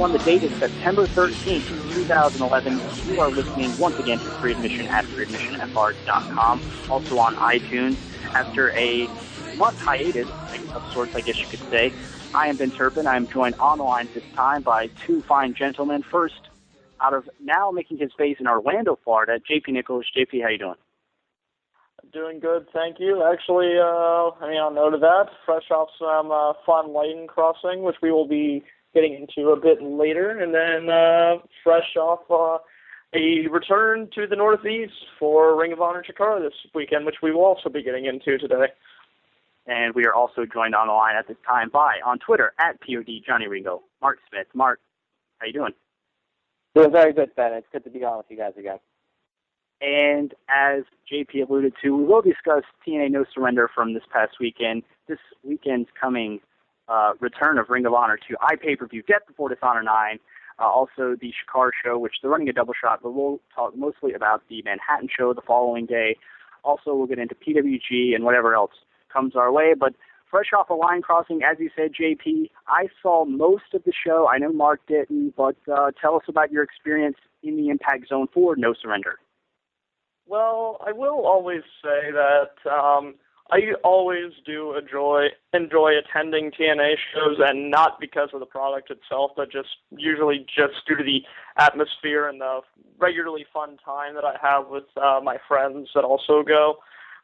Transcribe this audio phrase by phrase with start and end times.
[0.00, 2.80] Everyone, the date is September 13th, 2011.
[3.02, 7.98] You are listening once again to Free Admission at freeadmissionfr.com, also on iTunes.
[8.34, 9.10] After a
[9.52, 10.30] month hiatus
[10.72, 11.92] of sorts, I guess you could say,
[12.32, 13.06] I am Ben Turpin.
[13.06, 16.02] I am joined on the this time by two fine gentlemen.
[16.10, 16.48] First,
[17.02, 20.06] out of now making his base in Orlando, Florida, JP Nichols.
[20.16, 20.74] JP, how you doing?
[22.10, 23.22] Doing good, thank you.
[23.30, 27.82] Actually, uh, I mean, on note of that, fresh off some uh, fun lane crossing,
[27.82, 32.58] which we will be getting into a bit later, and then uh, fresh off uh,
[33.14, 37.44] a return to the Northeast for Ring of Honor Chikara this weekend, which we will
[37.44, 38.68] also be getting into today.
[39.66, 42.80] And we are also joined on the line at this time by, on Twitter, at
[42.80, 44.46] POD Johnny Ringo, Mark Smith.
[44.54, 44.80] Mark,
[45.38, 45.72] how you doing?
[46.74, 47.52] Doing very good, Ben.
[47.52, 48.78] It's good to be on with you guys again.
[49.80, 54.82] And as JP alluded to, we will discuss TNA No Surrender from this past weekend.
[55.08, 56.40] This weekend's coming
[56.90, 60.18] uh, return of Ring of Honor to iPay-per-view, Death Before Dishonor 9,
[60.58, 64.12] uh, also the Chikara show, which they're running a double shot, but we'll talk mostly
[64.12, 66.16] about the Manhattan show the following day.
[66.64, 68.72] Also, we'll get into PWG and whatever else
[69.10, 69.72] comes our way.
[69.78, 69.94] But
[70.30, 74.28] fresh off a line crossing, as you said, JP, I saw most of the show.
[74.28, 78.26] I know Mark didn't, but uh, tell us about your experience in the Impact Zone
[78.34, 79.18] for No Surrender.
[80.26, 83.14] Well, I will always say that um,
[83.52, 89.32] I always do enjoy enjoy attending TNA shows, and not because of the product itself,
[89.36, 91.22] but just usually just due to the
[91.58, 92.60] atmosphere and the
[92.98, 96.76] regularly fun time that I have with uh, my friends that also go.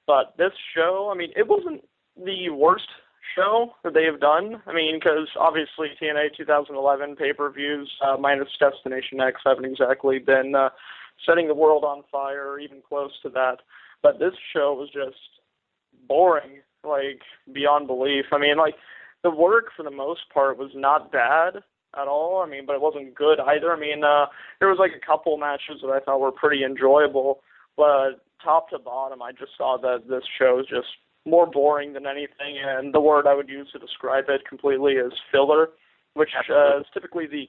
[0.07, 1.83] But this show, I mean, it wasn't
[2.17, 2.89] the worst
[3.35, 4.63] show that they have done.
[4.67, 10.71] I mean, because obviously TNA 2011 pay-per-views uh, minus Destination X haven't exactly been uh,
[11.27, 13.59] setting the world on fire or even close to that.
[14.03, 15.17] But this show was just
[16.07, 17.21] boring, like
[17.53, 18.27] beyond belief.
[18.33, 18.75] I mean, like
[19.23, 21.57] the work for the most part was not bad
[22.01, 22.43] at all.
[22.45, 23.73] I mean, but it wasn't good either.
[23.73, 24.27] I mean, uh
[24.61, 27.41] there was like a couple matches that I thought were pretty enjoyable,
[27.77, 30.89] but top to bottom, I just saw that this show is just
[31.27, 35.13] more boring than anything, and the word I would use to describe it completely is
[35.33, 35.71] filler,
[36.15, 37.49] which uh, is typically the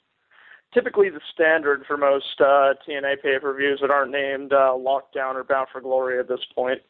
[0.74, 5.68] typically the standard for most uh, TNA pay-per-views that aren't named uh, Lockdown or Bound
[5.72, 6.82] for Glory at this point.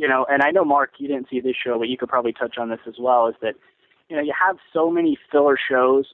[0.00, 2.32] You know, and I know Mark, you didn't see this show, but you could probably
[2.32, 3.28] touch on this as well.
[3.28, 3.52] Is that
[4.08, 6.06] you know you have so many filler shows,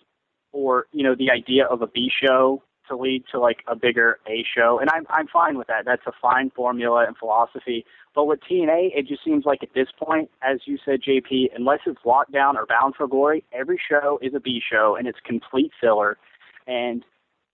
[0.50, 4.18] or you know the idea of a B show to lead to like a bigger
[4.26, 5.84] A show, and I'm I'm fine with that.
[5.84, 7.84] That's a fine formula and philosophy.
[8.12, 11.78] But with TNA, it just seems like at this point, as you said, JP, unless
[11.86, 15.70] it's Lockdown or Bound for Glory, every show is a B show and it's complete
[15.80, 16.18] filler.
[16.66, 17.04] And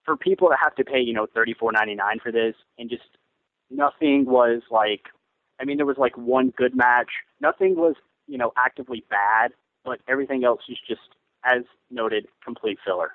[0.07, 2.89] for people that have to pay, you know, thirty four ninety nine for this, and
[2.89, 3.19] just
[3.71, 5.03] nothing was like,
[5.63, 7.11] I mean, there was like one good match.
[7.41, 7.95] Nothing was,
[8.27, 9.53] you know, actively bad,
[9.85, 11.01] but everything else is just,
[11.45, 13.13] as noted, complete filler.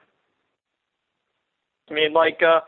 [1.90, 2.62] I mean, like uh,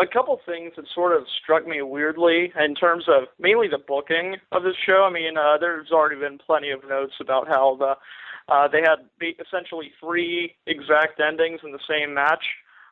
[0.00, 4.36] a couple things that sort of struck me weirdly in terms of mainly the booking
[4.52, 5.06] of this show.
[5.08, 7.94] I mean, uh, there's already been plenty of notes about how the
[8.48, 8.98] uh, they had
[9.44, 12.44] essentially three exact endings in the same match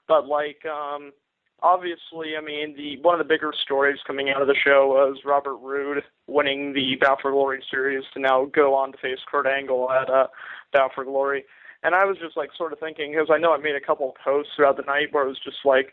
[0.07, 1.13] but like, um,
[1.65, 5.19] obviously, I mean, the one of the bigger stories coming out of the show was
[5.25, 9.47] Robert Roode winning the Bound for Glory series to now go on to face Kurt
[9.47, 10.27] Angle at uh,
[10.73, 11.45] Bound for Glory.
[11.83, 14.11] And I was just like sort of thinking, because I know I made a couple
[14.11, 15.93] of posts throughout the night where it was just like,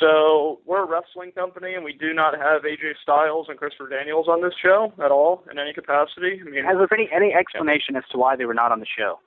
[0.00, 4.26] so we're a wrestling company and we do not have AJ Styles and Christopher Daniels
[4.28, 6.40] on this show at all in any capacity.
[6.40, 7.98] I mean, has there any any explanation yeah.
[7.98, 9.18] as to why they were not on the show?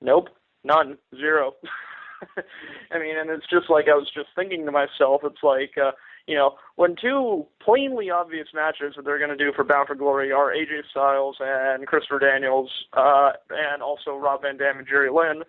[0.00, 0.28] Nope,
[0.64, 1.52] none, zero.
[2.90, 5.92] I mean, and it's just like I was just thinking to myself, it's like, uh,
[6.26, 9.94] you know, when two plainly obvious matches that they're going to do for Bound for
[9.94, 15.10] Glory are AJ Styles and Christopher Daniels, uh, and also Rob Van Dam and Jerry
[15.10, 15.42] Lynn,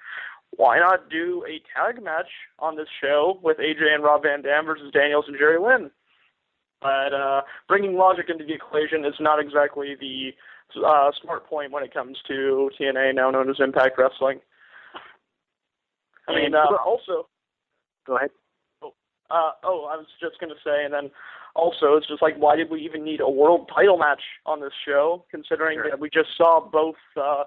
[0.55, 2.29] why not do a tag match
[2.59, 5.91] on this show with AJ and Rob Van Dam versus Daniels and Jerry Lynn?
[6.81, 10.31] But uh, bringing logic into the equation is not exactly the
[10.85, 14.41] uh, smart point when it comes to TNA, now known as Impact Wrestling.
[16.27, 17.27] I mean, uh, also.
[18.05, 18.29] Go ahead.
[18.81, 18.93] Oh,
[19.29, 21.11] uh, oh, I was just gonna say, and then
[21.55, 24.73] also, it's just like, why did we even need a world title match on this
[24.85, 25.25] show?
[25.29, 25.89] Considering sure.
[25.89, 27.43] that we just saw both uh,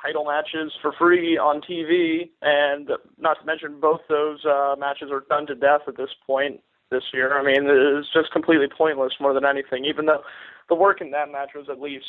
[0.00, 5.24] title matches for free on TV, and not to mention both those uh, matches are
[5.28, 6.60] done to death at this point
[6.90, 7.38] this year.
[7.38, 9.84] I mean, it's just completely pointless more than anything.
[9.84, 10.22] Even though
[10.68, 12.06] the work in that match was at least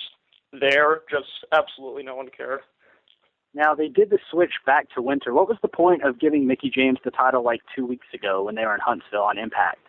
[0.53, 2.61] there, just absolutely no one cared.
[3.55, 5.33] Now they did the switch back to winter.
[5.33, 8.55] What was the point of giving Mickie James the title like two weeks ago when
[8.55, 9.79] they were in Huntsville on Impact?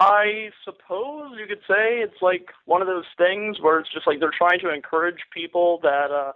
[0.00, 4.20] I suppose you could say it's like one of those things where it's just like
[4.20, 6.32] they're trying to encourage people that uh,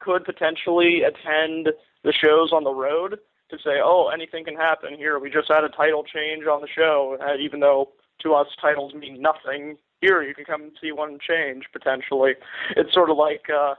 [0.00, 1.70] could potentially attend
[2.04, 3.18] the shows on the road
[3.50, 5.18] to say, oh, anything can happen here.
[5.18, 7.90] We just had a title change on the show, uh, even though
[8.22, 9.76] to us titles mean nothing.
[10.00, 12.32] Here, you can come and see one change potentially.
[12.76, 13.74] It's sort of like uh,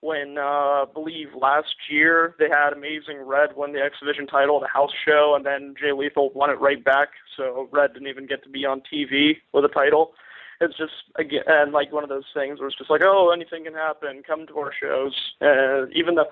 [0.00, 4.62] when uh, I believe last year they had Amazing Red win the X Division title
[4.62, 7.08] at a house show, and then Jay Lethal won it right back.
[7.36, 10.12] So Red didn't even get to be on TV with a title.
[10.60, 13.64] It's just again and like one of those things where it's just like, oh, anything
[13.64, 14.22] can happen.
[14.26, 16.26] Come to our shows, uh, even though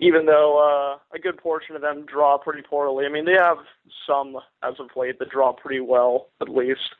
[0.00, 3.04] even though uh, a good portion of them draw pretty poorly.
[3.04, 3.58] I mean, they have
[4.06, 6.94] some as of late that draw pretty well, at least.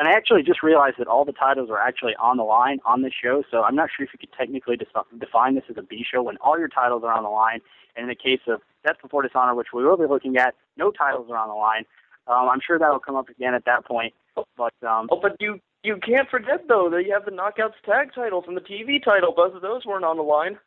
[0.00, 3.02] And I actually just realized that all the titles are actually on the line on
[3.02, 6.02] this show, so I'm not sure if you could technically define this as a B
[6.10, 7.60] show when all your titles are on the line.
[7.94, 10.90] And in the case of Death Before Dishonor, which we will be looking at, no
[10.90, 11.84] titles are on the line.
[12.28, 14.14] Um, I'm sure that will come up again at that point.
[14.56, 18.14] But um, oh, but you you can't forget though that you have the Knockouts tag
[18.14, 19.34] titles and the TV title.
[19.36, 20.58] Both of those weren't on the line.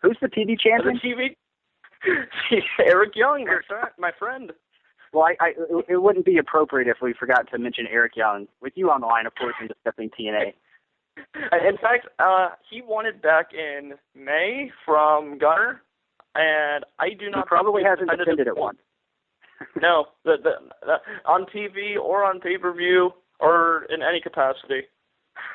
[0.00, 0.98] Who's the TV champion?
[1.02, 1.36] The
[2.06, 2.62] TV.
[2.78, 3.46] Eric Young,
[3.98, 4.52] my friend.
[5.12, 5.52] Well, I, I,
[5.88, 9.06] it wouldn't be appropriate if we forgot to mention Eric Young with you on the
[9.06, 10.52] line, of course, in discussing TNA.
[11.68, 15.82] In fact, uh, he won it back in May from Gunner,
[16.34, 17.44] and I do not.
[17.44, 18.78] He probably hasn't defended it once.
[19.82, 20.52] no, the, the,
[20.82, 20.96] the
[21.28, 23.10] on TV or on pay per view
[23.40, 24.82] or in any capacity.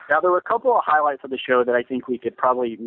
[0.10, 2.36] Now, there were a couple of highlights of the show that I think we could
[2.36, 2.78] probably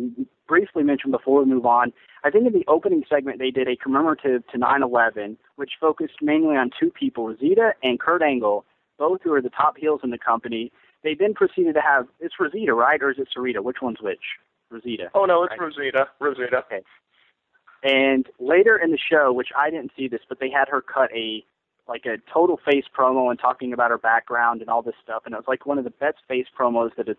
[0.47, 1.93] briefly mention before we move on.
[2.23, 6.21] I think in the opening segment, they did a commemorative to 9 11, which focused
[6.21, 8.65] mainly on two people, Rosita and Kurt Angle,
[8.97, 10.71] both who are the top heels in the company.
[11.03, 13.01] They then proceeded to have, it's Rosita, right?
[13.01, 13.63] Or is it Sarita?
[13.63, 14.23] Which one's which?
[14.69, 15.09] Rosita.
[15.13, 15.59] Oh, no, it's right?
[15.61, 16.07] Rosita.
[16.19, 16.57] Rosita.
[16.65, 16.81] Okay.
[17.83, 21.11] And later in the show, which I didn't see this, but they had her cut
[21.15, 21.45] a
[21.87, 25.33] like a total face promo and talking about her background and all this stuff, and
[25.33, 27.15] it was like one of the best face promos that has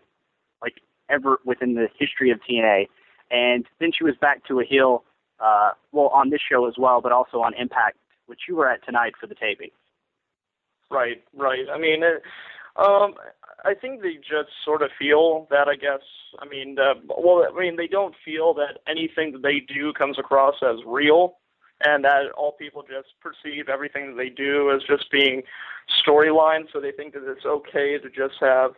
[0.61, 0.75] like
[1.09, 2.87] ever within the history of TNA.
[3.31, 5.03] And then she was back to a heel,
[5.39, 8.83] uh, well, on this show as well, but also on Impact, which you were at
[8.85, 9.69] tonight for the taping.
[10.91, 11.65] Right, right.
[11.71, 12.23] I mean, it,
[12.75, 13.13] um,
[13.63, 15.67] I think they just sort of feel that.
[15.67, 16.01] I guess.
[16.39, 20.17] I mean, uh, well, I mean, they don't feel that anything that they do comes
[20.17, 21.35] across as real
[21.85, 25.43] and that all people just perceive everything that they do as just being
[26.05, 26.65] storyline.
[26.71, 28.71] So they think that it's okay to just have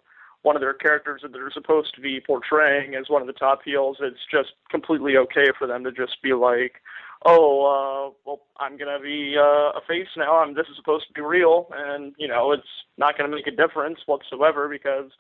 [0.44, 3.62] one of their characters that they're supposed to be portraying as one of the top
[3.64, 3.98] heels.
[4.00, 6.82] It's just completely okay for them to just be like,
[7.26, 10.38] oh, uh, well, I'm gonna be uh, a face now.
[10.38, 12.64] I'm this is supposed to be real, and you know, it's
[12.98, 15.12] not gonna make a difference whatsoever because.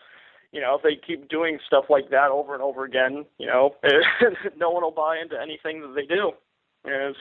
[0.53, 3.73] You know, if they keep doing stuff like that over and over again, you know,
[4.57, 6.33] no one will buy into anything that they do.
[6.83, 7.17] It's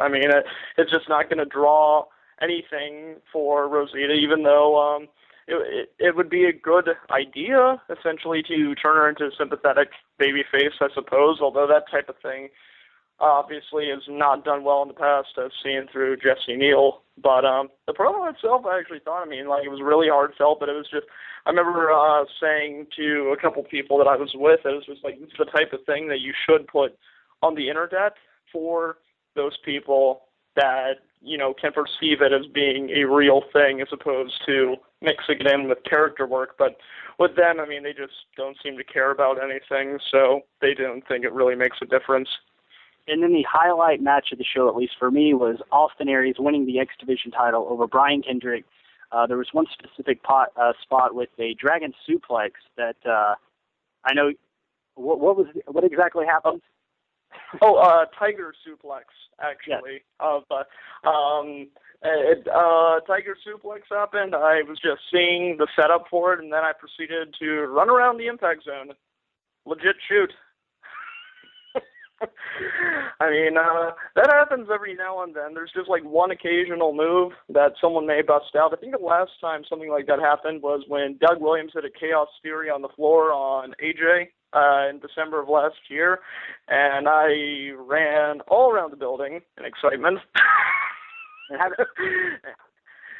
[0.00, 0.44] I mean, it,
[0.78, 2.06] it's just not going to draw
[2.40, 5.08] anything for Rosita, even though um,
[5.46, 10.44] it, it, would be a good idea, essentially, to turn her into a sympathetic baby
[10.50, 12.48] face, I suppose, although that type of thing
[13.20, 17.02] obviously has not done well in the past, as seen through Jesse Neal.
[17.22, 20.58] But um, the promo itself, I actually thought, I mean, like, it was really heartfelt,
[20.58, 21.06] but it was just,
[21.46, 25.04] I remember uh, saying to a couple people that I was with, it was just
[25.04, 26.96] like, this is the type of thing that you should put
[27.42, 28.14] on the internet
[28.52, 28.96] for
[29.34, 30.22] those people
[30.56, 35.40] that you know can perceive it as being a real thing as opposed to mixing
[35.40, 36.76] it in with character work but
[37.18, 41.06] with them i mean they just don't seem to care about anything so they don't
[41.08, 42.28] think it really makes a difference
[43.08, 46.36] and then the highlight match of the show, at least for me, was Austin Aries
[46.38, 48.64] winning the X Division title over Brian Kendrick.
[49.10, 53.34] Uh, there was one specific pot, uh, spot with a dragon suplex that uh,
[54.04, 54.32] I know.
[54.94, 56.62] What, what was what exactly happened?
[57.62, 59.04] oh, uh, Tiger Suplex,
[59.40, 59.92] actually.
[59.92, 60.02] Yes.
[60.20, 61.68] Of uh, um,
[62.04, 64.34] it, uh, Tiger Suplex happened.
[64.34, 68.18] I was just seeing the setup for it, and then I proceeded to run around
[68.18, 68.94] the impact zone.
[69.64, 70.32] Legit shoot.
[73.20, 75.54] I mean, uh, that happens every now and then.
[75.54, 78.72] There's just like one occasional move that someone may bust out.
[78.72, 81.90] I think the last time something like that happened was when Doug Williams hit a
[81.90, 86.20] Chaos Theory on the floor on AJ uh, in December of last year,
[86.68, 90.18] and I ran all around the building in excitement.
[91.60, 92.54] and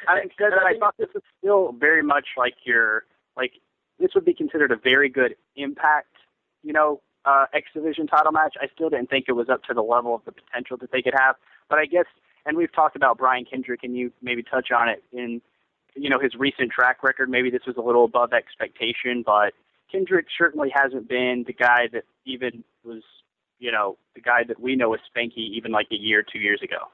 [0.07, 3.03] having said that, I thought this was still very much like your
[3.35, 3.53] like
[3.99, 6.15] this would be considered a very good impact,
[6.63, 8.55] you know, uh, X Division title match.
[8.61, 11.01] I still didn't think it was up to the level of the potential that they
[11.01, 11.35] could have,
[11.69, 12.05] but I guess,
[12.45, 15.41] and we've talked about Brian Kendrick, and you maybe touch on it in,
[15.95, 17.29] you know, his recent track record.
[17.29, 19.53] Maybe this was a little above expectation, but
[19.91, 23.03] Kendrick certainly hasn't been the guy that even was,
[23.59, 26.61] you know, the guy that we know as Spanky even like a year, two years
[26.61, 26.89] ago.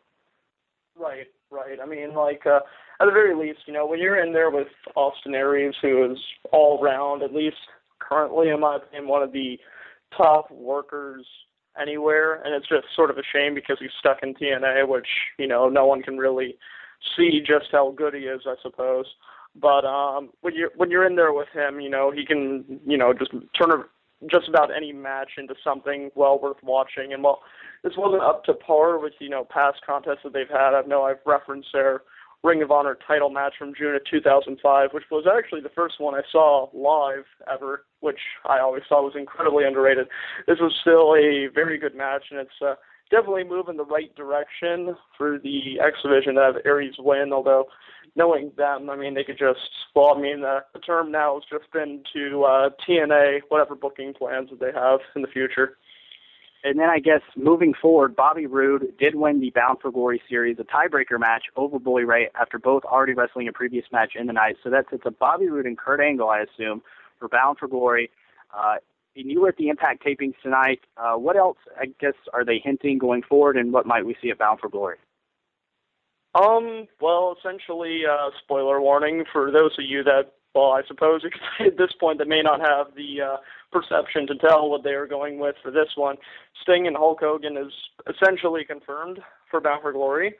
[0.99, 1.79] Right, right.
[1.81, 2.59] I mean, like uh,
[2.99, 6.17] at the very least, you know, when you're in there with Austin Aries, who is
[6.51, 7.55] all round, at least
[7.99, 9.57] currently, in my opinion, one of the
[10.15, 11.25] top workers
[11.79, 15.47] anywhere, and it's just sort of a shame because he's stuck in TNA, which you
[15.47, 16.57] know no one can really
[17.15, 19.05] see just how good he is, I suppose.
[19.55, 22.97] But um, when you're when you're in there with him, you know he can you
[22.97, 23.85] know just turn
[24.29, 27.13] just about any match into something well worth watching.
[27.13, 27.39] And while
[27.83, 31.03] this wasn't up to par with you know past contests that they've had, I know
[31.03, 32.01] I've referenced their
[32.43, 36.15] Ring of Honor title match from June of 2005, which was actually the first one
[36.15, 40.07] I saw live ever, which I always thought was incredibly underrated.
[40.47, 42.75] This was still a very good match, and it's uh,
[43.11, 47.65] definitely moving the right direction for the X Division to have Aries win, although
[48.15, 49.59] knowing them, I mean, they could just,
[49.95, 54.13] well, I mean, the, the term now has just been to uh, TNA, whatever booking
[54.13, 55.77] plans that they have in the future.
[56.63, 60.57] And then I guess moving forward, Bobby Roode did win the Bound for Glory series,
[60.59, 64.33] a tiebreaker match over Bully Ray after both already wrestling a previous match in the
[64.33, 64.57] night.
[64.61, 66.81] So that's it's a Bobby Roode and Kurt Angle, I assume,
[67.17, 68.11] for Bound for Glory.
[68.53, 68.75] Uh,
[69.15, 70.81] and you were at the Impact tapings tonight.
[70.97, 74.29] Uh, what else, I guess, are they hinting going forward, and what might we see
[74.29, 74.97] at Bound for Glory?
[76.35, 81.21] Um, well, essentially, uh, spoiler warning for those of you that, well, I suppose
[81.59, 83.37] at this point that may not have the uh,
[83.71, 86.17] perception to tell what they are going with for this one.
[86.61, 87.73] Sting and Hulk Hogan is
[88.07, 89.19] essentially confirmed
[89.49, 90.35] for Bound for Glory.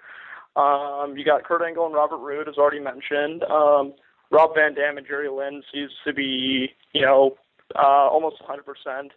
[0.56, 3.44] Um, you got Kurt Angle and Robert Roode, as already mentioned.
[3.44, 3.94] Um,
[4.32, 7.36] Rob Van Dam and Jerry Lynn seems to be, you know,
[7.76, 9.10] uh, almost 100%.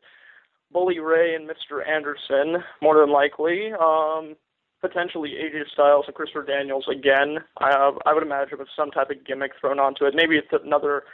[0.72, 1.86] Bully Ray and Mr.
[1.86, 3.72] Anderson, more than likely.
[3.72, 4.36] Um,
[4.82, 7.38] potentially AJ Styles and Christopher Daniels again.
[7.58, 10.14] I, I would imagine with some type of gimmick thrown onto it.
[10.14, 11.04] Maybe it's another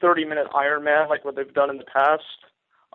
[0.00, 2.24] 30 minute Iron Man like what they've done in the past.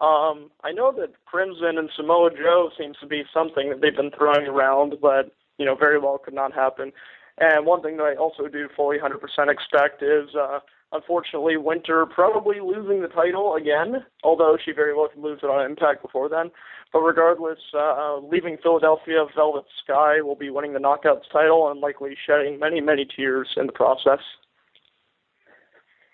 [0.02, 4.12] Um, I know that Crimson and Samoa Joe seems to be something that they've been
[4.12, 6.92] throwing around, but you know very well could not happen.
[7.38, 10.60] And one thing that I also do fully 100% expect is uh,
[10.96, 15.66] Unfortunately, Winter probably losing the title again, although she very well could lose it on
[15.66, 16.52] Impact before then.
[16.94, 22.16] But regardless, uh, leaving Philadelphia, Velvet Sky will be winning the Knockouts title and likely
[22.26, 24.20] shedding many, many tears in the process.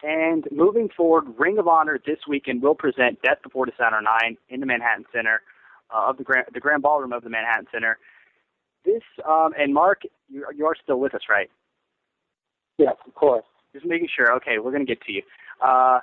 [0.02, 4.60] And moving forward, Ring of Honor this weekend will present Death Before Dishonor 9 in
[4.60, 5.42] the Manhattan Center
[5.94, 8.00] uh, of the Grand, the Grand Ballroom of the Manhattan Center.
[8.84, 11.52] This um, and Mark, you, you are still with us, right?
[12.80, 13.46] Yes, of course.
[13.74, 14.34] Just making sure.
[14.36, 15.22] Okay, we're going to get to you.
[15.63, 16.00] Uh,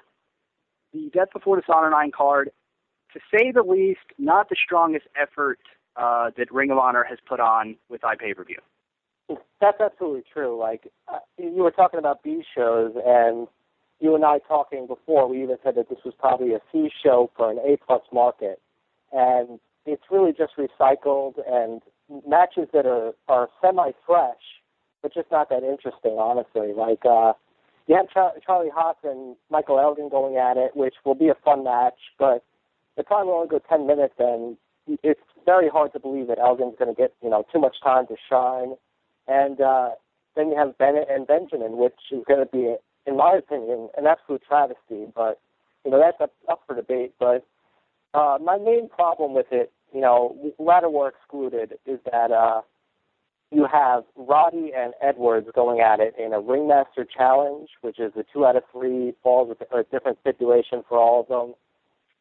[0.92, 2.50] the Death Before Dishonor 9 card,
[3.12, 5.58] to say the least, not the strongest effort
[5.96, 8.58] uh, that Ring of Honor has put on with iPay-per-view.
[9.60, 10.58] That's absolutely true.
[10.58, 13.46] Like uh, you were talking about B shows, and
[14.00, 17.30] you and I talking before, we even said that this was probably a C show
[17.36, 18.60] for an A plus market,
[19.12, 21.82] and it's really just recycled and
[22.26, 24.62] matches that are are semi fresh,
[25.02, 26.72] but just not that interesting, honestly.
[26.74, 27.34] Like uh,
[27.88, 31.34] you have Char- Charlie Haas and Michael Elgin going at it, which will be a
[31.44, 32.44] fun match, but
[32.96, 34.56] it probably will only go 10 minutes, and
[35.02, 38.06] it's very hard to believe that Elgin's going to get, you know, too much time
[38.08, 38.74] to shine.
[39.26, 39.90] And uh,
[40.36, 42.74] then you have Bennett and Benjamin, which is going to be,
[43.06, 45.06] in my opinion, an absolute travesty.
[45.14, 45.40] But,
[45.84, 47.14] you know, that's up, up for debate.
[47.18, 47.46] But
[48.12, 52.60] uh, my main problem with it, you know, ladder war excluded, is that uh,
[53.50, 58.24] you have Roddy and Edwards going at it in a ringmaster challenge, which is a
[58.32, 61.54] two out of three falls with a different stipulation for all of them.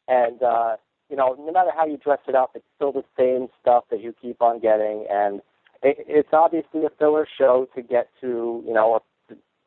[0.08, 0.78] And uh,
[1.10, 4.02] you know, no matter how you dress it up, it's still the same stuff that
[4.02, 5.42] you keep on getting, and
[5.84, 9.02] it, it's obviously a filler show to get to, you know,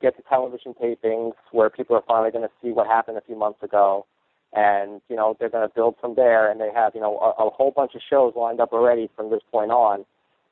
[0.00, 3.36] get to television tapings where people are finally going to see what happened a few
[3.36, 4.06] months ago,
[4.54, 7.44] and you know they're going to build from there, and they have you know a,
[7.44, 10.06] a whole bunch of shows lined up already from this point on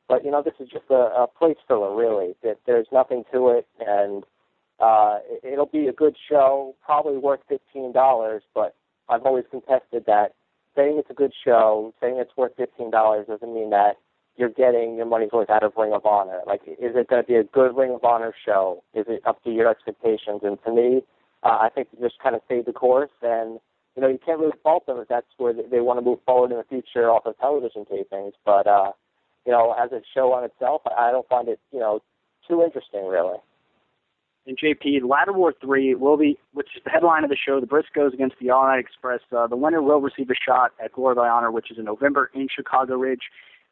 [0.09, 2.35] but you know, this is just a, a place filler, really.
[2.43, 4.25] That there's nothing to it, and
[4.81, 8.43] uh, it'll be a good show, probably worth fifteen dollars.
[8.55, 8.75] But
[9.09, 10.35] I've always contested that
[10.75, 13.97] saying it's a good show, saying it's worth fifteen dollars doesn't mean that
[14.37, 16.41] you're getting your money's worth out of Ring of Honor.
[16.47, 18.85] Like, is it going to be a good Ring of Honor show?
[18.95, 20.41] Is it up to your expectations?
[20.45, 21.03] And to me,
[21.43, 23.59] uh, I think they just kind of stayed the course, and
[23.97, 26.21] you know, you can't really fault them if that's where they, they want to move
[26.25, 28.33] forward in the future off of television tapings.
[28.45, 28.93] But uh,
[29.49, 32.03] you know, as a show on itself, I don't find it, you know,
[32.47, 33.39] too interesting really.
[34.47, 37.67] And JP, Ladder War 3 will be, which is the headline of the show, the
[37.67, 39.21] Briscoes against the All Night Express.
[39.35, 42.31] Uh, the winner will receive a shot at Glory by Honor, which is in November
[42.35, 43.23] in Chicago Ridge.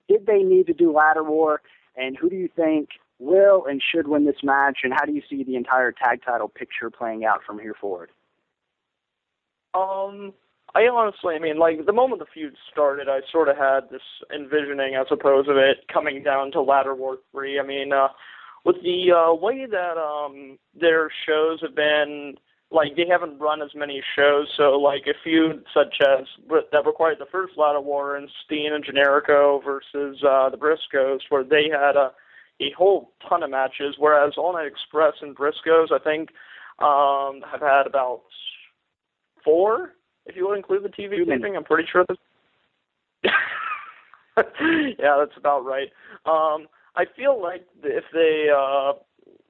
[0.09, 1.61] Did they need to do Ladder War?
[1.95, 4.79] And who do you think will and should win this match?
[4.83, 8.11] And how do you see the entire tag title picture playing out from here forward?
[9.75, 10.33] Um,
[10.77, 14.03] I honestly, I mean, like the moment the feud started, I sort of had this
[14.35, 17.59] envisioning, I suppose, of it coming down to Ladder War three.
[17.59, 18.09] I mean, uh,
[18.67, 22.35] with the uh, way that um, their shows have been
[22.71, 24.49] like they haven't run as many shows.
[24.57, 26.27] So like a feud such as
[26.73, 31.45] that required the first Ladder War and Steen and Generico versus uh, the Briscoes, where
[31.45, 32.11] they had a
[32.61, 33.95] a whole ton of matches.
[33.99, 36.31] Whereas All Night Express and Briscoes, I think,
[36.81, 38.23] um, have had about
[39.45, 39.93] four,
[40.27, 41.57] if you would include the TV taping.
[41.57, 42.17] I'm pretty sure that.
[44.99, 45.89] yeah, that's about right.
[46.27, 46.67] Um,
[46.97, 48.93] I feel like if they uh,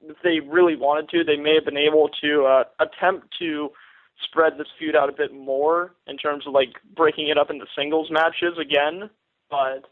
[0.03, 3.69] if they really wanted to, they may have been able to uh, attempt to
[4.23, 7.65] spread this feud out a bit more in terms of like breaking it up into
[7.77, 9.09] singles matches again.
[9.49, 9.85] But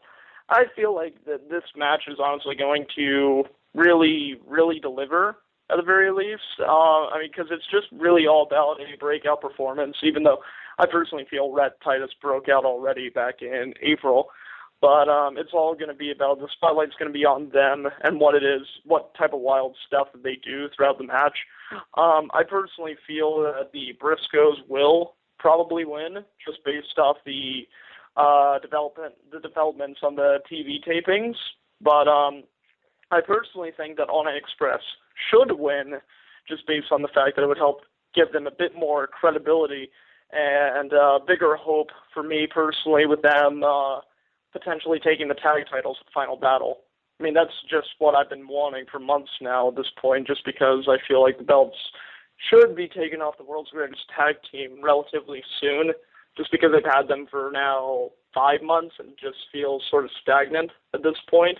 [0.49, 5.37] I feel like that this match is honestly going to really, really deliver
[5.69, 6.43] at the very least.
[6.59, 9.97] Uh, I mean, because it's just really all about a breakout performance.
[10.03, 10.39] Even though
[10.79, 14.29] I personally feel Rhett Titus broke out already back in April.
[14.81, 17.87] But um, it's all going to be about the spotlight's going to be on them
[18.03, 21.37] and what it is, what type of wild stuff that they do throughout the match.
[21.97, 27.67] Um, I personally feel that the Briscoes will probably win just based off the
[28.17, 31.35] uh, development, the developments on the TV tapings.
[31.81, 32.43] But um,
[33.11, 34.81] I personally think that All Express
[35.31, 35.95] should win,
[36.47, 37.81] just based on the fact that it would help
[38.13, 39.89] give them a bit more credibility
[40.31, 43.63] and uh, bigger hope for me personally with them.
[43.63, 43.99] Uh,
[44.55, 46.77] potentially taking the tag titles at Final Battle.
[47.19, 50.45] I mean, that's just what I've been wanting for months now at this point, just
[50.45, 51.77] because I feel like the belts
[52.49, 55.91] should be taken off the World's Greatest Tag Team relatively soon,
[56.37, 60.71] just because they've had them for now five months and just feels sort of stagnant
[60.93, 61.57] at this point.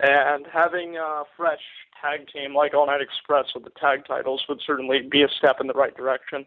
[0.00, 1.62] And having a fresh
[2.00, 5.56] tag team like All Night Express with the tag titles would certainly be a step
[5.60, 6.46] in the right direction.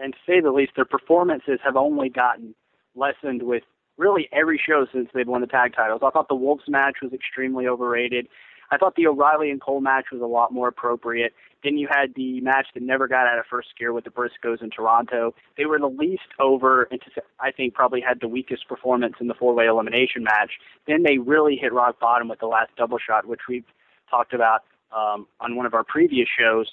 [0.00, 2.54] And to say the least, their performances have only gotten
[2.94, 3.62] lessened with
[3.98, 6.00] really every show since they've won the tag titles.
[6.04, 8.26] I thought the Wolves match was extremely overrated.
[8.72, 11.34] I thought the O'Reilly and Cole match was a lot more appropriate.
[11.62, 14.62] Then you had the match that never got out of first gear with the Briscoes
[14.62, 15.34] in Toronto.
[15.58, 17.00] They were the least over, and
[17.40, 20.52] I think probably had the weakest performance in the four-way elimination match.
[20.86, 23.66] Then they really hit rock bottom with the last double shot, which we've
[24.08, 24.62] talked about
[24.96, 26.70] um, on one of our previous shows.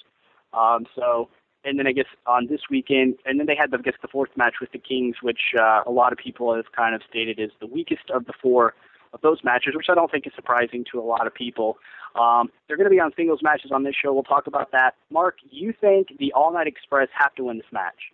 [0.54, 1.28] Um, so
[1.64, 4.08] and then I guess on this weekend, and then they had, the, I guess, the
[4.08, 7.38] fourth match with the Kings, which uh, a lot of people have kind of stated
[7.38, 8.74] is the weakest of the four
[9.12, 11.78] of those matches, which I don't think is surprising to a lot of people.
[12.14, 14.12] Um, they're going to be on singles matches on this show.
[14.12, 14.94] We'll talk about that.
[15.10, 18.12] Mark, you think the All Night Express have to win this match?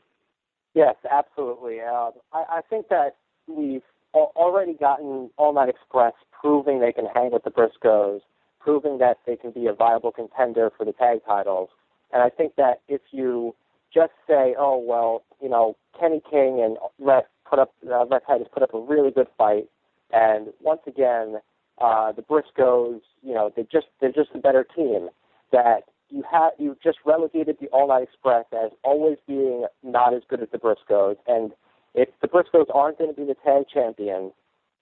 [0.74, 1.80] Yes, absolutely.
[1.80, 3.82] Uh, I, I think that we've
[4.14, 8.20] already gotten All Night Express proving they can hang with the Briscoes,
[8.60, 11.68] proving that they can be a viable contender for the tag titles.
[12.14, 13.54] And I think that if you
[13.92, 18.46] just say, oh well, you know, Kenny King and Rhett put up uh, Rhett Titus
[18.54, 19.68] put up a really good fight,
[20.12, 21.38] and once again,
[21.80, 25.08] uh, the Briscoes, you know, they just they're just a better team.
[25.50, 30.22] That you have you just relegated the All Night Express as always being not as
[30.28, 31.50] good as the Briscoes, and
[31.94, 34.32] if the Briscoes aren't going to be the tag champions,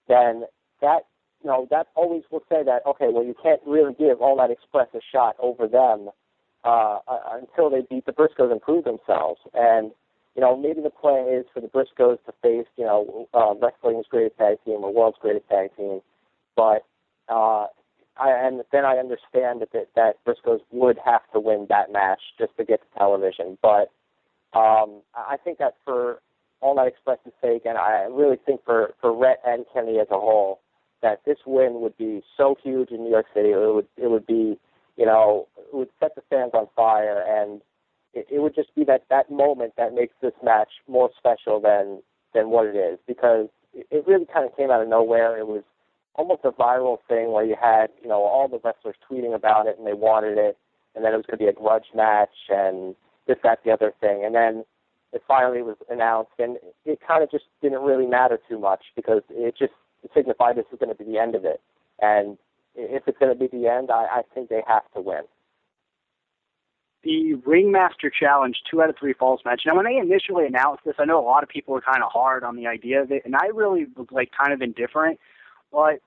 [0.07, 0.43] then
[0.81, 1.07] that
[1.41, 4.51] you know that always will say that okay, well you can't really give All Night
[4.51, 6.09] Express a shot over them
[6.63, 9.41] uh, uh, until they beat the Briscoes and prove themselves.
[9.53, 9.91] And
[10.35, 14.07] you know, maybe the plan is for the Briscoes to face, you know, uh, wrestling's
[14.09, 16.01] greatest tag team or world's greatest tag team.
[16.55, 16.85] But
[17.29, 17.67] uh,
[18.17, 22.19] I, and then I understand that, that that Briscoes would have to win that match
[22.39, 23.57] just to get to television.
[23.61, 23.91] But
[24.53, 26.21] um, I think that for
[26.61, 30.19] All Night Express's sake, and I really think for for Rhett and Kenny as a
[30.19, 30.61] whole,
[31.01, 33.49] that this win would be so huge in New York City.
[33.49, 34.59] It would it would be
[34.97, 37.61] you know, it would set the fans on fire, and
[38.13, 42.01] it, it would just be that that moment that makes this match more special than
[42.33, 45.37] than what it is because it, it really kind of came out of nowhere.
[45.37, 45.63] It was
[46.15, 49.77] almost a viral thing where you had you know all the wrestlers tweeting about it
[49.77, 50.57] and they wanted it,
[50.95, 52.95] and then it was going to be a grudge match and
[53.27, 54.63] this that the other thing, and then
[55.13, 59.21] it finally was announced, and it kind of just didn't really matter too much because
[59.29, 59.73] it just
[60.13, 61.61] signified this was going to be the end of it.
[62.01, 62.37] And
[62.75, 65.21] if it's going to be the end, I, I think they have to win.
[67.03, 69.63] The Ringmaster Challenge two out of three falls match.
[69.65, 72.09] Now, when they initially announced this, I know a lot of people were kind of
[72.11, 75.19] hard on the idea of it, and I really was like kind of indifferent.
[75.71, 75.99] But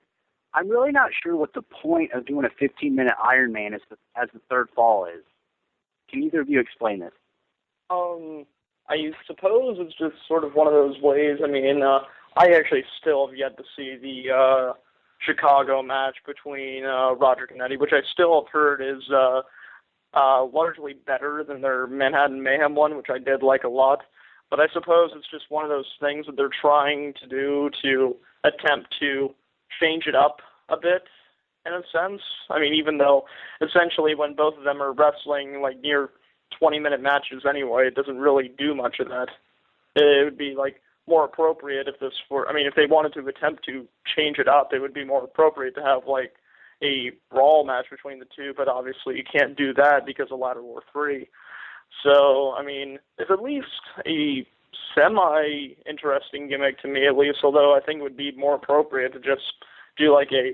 [0.53, 3.81] I'm really not sure what the point of doing a 15 minute Iron Man as
[3.89, 5.23] the, as the third fall is.
[6.09, 7.13] Can either of you explain this?
[7.91, 8.45] Um,
[8.89, 11.39] I suppose it's just sort of one of those ways.
[11.43, 11.99] I mean, uh,
[12.35, 14.73] I actually still have yet to see the uh,
[15.19, 19.41] Chicago match between uh, Roger Canetti, which I still have heard is uh,
[20.13, 23.99] uh, largely better than their Manhattan Mayhem one, which I did like a lot.
[24.49, 28.15] But I suppose it's just one of those things that they're trying to do to
[28.43, 29.33] attempt to
[29.81, 30.37] change it up
[30.69, 31.03] a bit,
[31.65, 32.21] in a sense.
[32.49, 33.25] I mean, even though
[33.61, 36.11] essentially when both of them are wrestling like near
[36.57, 37.87] 20 minute matches anyway.
[37.87, 39.27] It doesn't really do much of that.
[39.95, 42.47] It would be like more appropriate if this were.
[42.47, 45.23] I mean, if they wanted to attempt to change it up, it would be more
[45.23, 46.33] appropriate to have like
[46.83, 48.53] a brawl match between the two.
[48.55, 51.29] But obviously, you can't do that because of Ladder War three.
[52.03, 53.67] So, I mean, it's at least
[54.05, 54.45] a
[54.93, 57.39] semi interesting gimmick to me, at least.
[57.43, 59.43] Although I think it would be more appropriate to just
[59.97, 60.53] do like a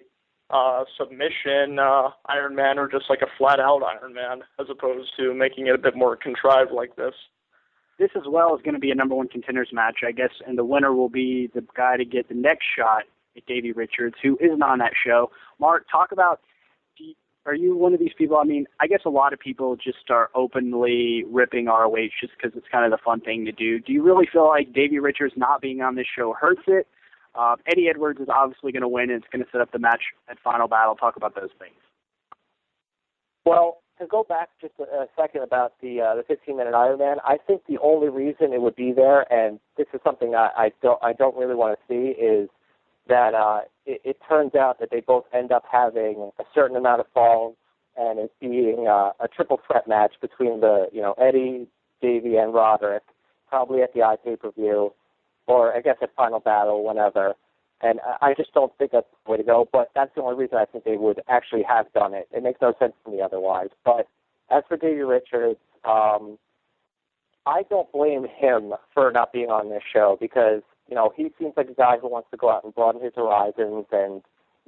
[0.53, 5.11] uh, submission uh, Iron Man or just like a flat out Iron Man, as opposed
[5.17, 7.15] to making it a bit more contrived like this.
[7.99, 10.58] This as well is going to be a number one contenders match, I guess, and
[10.58, 13.03] the winner will be the guy to get the next shot
[13.38, 15.32] at Davey Richards, who isn't on that show.
[15.60, 16.41] Mark, talk about.
[17.45, 18.38] Are you one of these people?
[18.38, 22.58] I mean, I guess a lot of people just are openly ripping ROH just because
[22.58, 23.79] it's kind of the fun thing to do.
[23.79, 26.88] Do you really feel like Davey Richards not being on this show hurts it?
[27.36, 29.79] Uh, Eddie Edwards is obviously going to win, and it's going to set up the
[29.79, 30.95] match at Final Battle.
[30.95, 31.75] Talk about those things.
[33.45, 37.17] Well, to go back just a, a second about the uh, the 15 minute Ironman,
[37.25, 40.71] I think the only reason it would be there, and this is something I, I
[40.82, 42.49] don't I don't really want to see, is
[43.08, 47.01] that uh, it, it turns out that they both end up having a certain amount
[47.01, 47.56] of falls,
[47.97, 51.67] and it being uh, a triple threat match between the you know Eddie,
[52.01, 53.03] Davey, and Roderick,
[53.49, 54.93] probably at the I pay per view
[55.47, 57.36] or I guess at Final Battle, whenever.
[57.83, 59.67] And I just don't think that's the way to go.
[59.71, 62.27] But that's the only reason I think they would actually have done it.
[62.31, 63.69] It makes no sense to me otherwise.
[63.83, 64.07] But
[64.49, 66.37] as for Davey Richards, um,
[67.45, 71.53] I don't blame him for not being on this show because you know he seems
[71.57, 74.21] like a guy who wants to go out and broaden his horizons and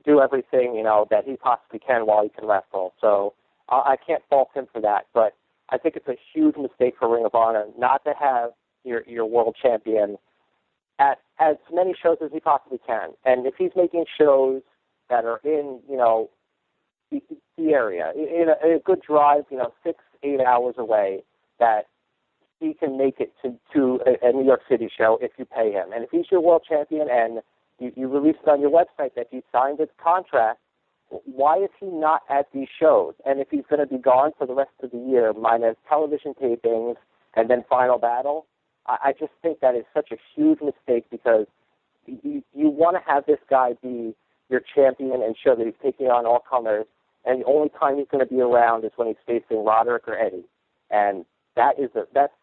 [0.06, 2.94] do everything you know that he possibly can while he can wrestle.
[3.00, 3.34] So
[3.70, 5.08] uh, I can't fault him for that.
[5.14, 5.36] But
[5.70, 8.52] I think it's a huge mistake for Ring of Honor not to have
[8.84, 10.18] your your world champion
[11.00, 13.10] at as many shows as he possibly can.
[13.26, 14.62] And if he's making shows
[15.10, 16.30] that are in, you know,
[17.12, 17.22] the,
[17.58, 21.24] the area, in a, in a good drive, you know, six, eight hours away,
[21.60, 21.88] that
[22.60, 25.72] he can make it to, to a, a New York City show if you pay
[25.72, 25.92] him.
[25.94, 27.42] And if he's your world champion and
[27.80, 30.60] you, you release it on your website that he signed his contract,
[31.10, 33.14] why is he not at these shows?
[33.26, 36.34] And if he's going to be gone for the rest of the year, minus television
[36.42, 36.96] tapings
[37.36, 38.48] and then final battle,
[38.88, 41.48] I, I just think that is such a huge mistake because
[42.06, 44.16] you, you want to have this guy be
[44.50, 46.86] your champion and show that he's taking on all comers,
[47.26, 50.18] and the only time he's going to be around is when he's facing Roderick or
[50.18, 50.46] Eddie,
[50.92, 52.34] and that is a, that's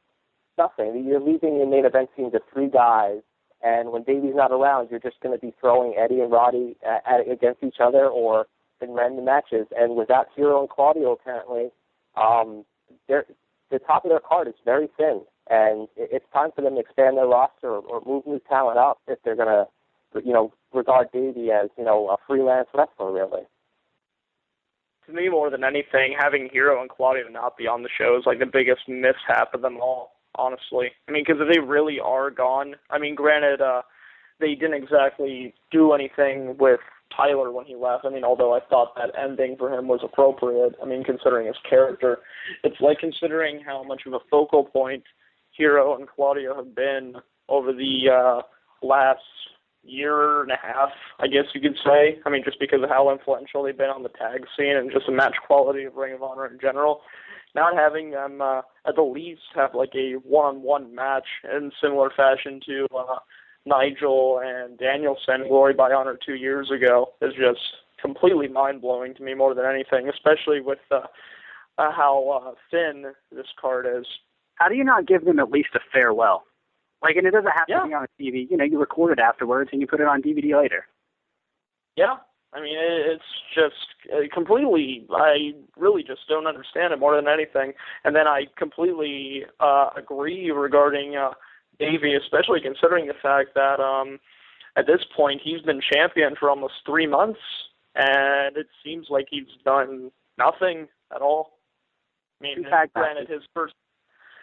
[0.58, 1.04] nothing.
[1.06, 3.20] You're leaving your main event team to three guys,
[3.62, 7.02] and when Davey's not around, you're just going to be throwing Eddie and Roddy at,
[7.06, 8.46] at, against each other or
[8.80, 9.68] in random matches.
[9.78, 11.70] And without Hero and Claudio, apparently,
[12.16, 12.64] um,
[13.08, 15.22] the top of their card is very thin
[15.52, 18.98] and it's time for them to expand their roster or, or move new talent up
[19.06, 19.66] if they're going to,
[20.24, 23.42] you know, regard Davey as you know a freelance wrestler really.
[25.06, 28.24] To me, more than anything, having Hero and Claudio not be on the show is
[28.24, 30.12] like the biggest mishap of them all.
[30.36, 33.82] Honestly, I mean, because if they really are gone, I mean, granted, uh,
[34.40, 36.80] they didn't exactly do anything with
[37.14, 38.06] Tyler when he left.
[38.06, 40.74] I mean, although I thought that ending for him was appropriate.
[40.82, 42.20] I mean, considering his character,
[42.64, 45.04] it's like considering how much of a focal point
[45.56, 47.14] Hero and Claudio have been
[47.48, 48.42] over the uh,
[48.86, 49.20] last
[49.84, 52.18] year and a half, I guess you could say.
[52.24, 55.06] I mean, just because of how influential they've been on the tag scene and just
[55.06, 57.02] the match quality of Ring of Honor in general.
[57.54, 62.60] Not having them uh, at the least have like a one-on-one match in similar fashion
[62.66, 63.16] to uh,
[63.66, 67.60] Nigel and Danielson, Glory by Honor two years ago, is just
[68.00, 71.02] completely mind-blowing to me more than anything, especially with uh,
[71.78, 74.06] uh, how uh, thin this card is
[74.62, 76.44] how do you not give them at least a farewell?
[77.02, 77.80] Like, and it doesn't have yeah.
[77.80, 78.48] to be on TV.
[78.48, 80.86] You know, you record it afterwards and you put it on DVD later.
[81.96, 82.16] Yeah,
[82.52, 85.04] I mean, it's just uh, completely.
[85.10, 87.72] I really just don't understand it more than anything.
[88.04, 91.30] And then I completely uh, agree regarding uh,
[91.80, 94.20] Davey, especially considering the fact that um,
[94.76, 97.40] at this point he's been champion for almost three months,
[97.96, 101.58] and it seems like he's done nothing at all.
[102.40, 103.74] I mean, granted, his first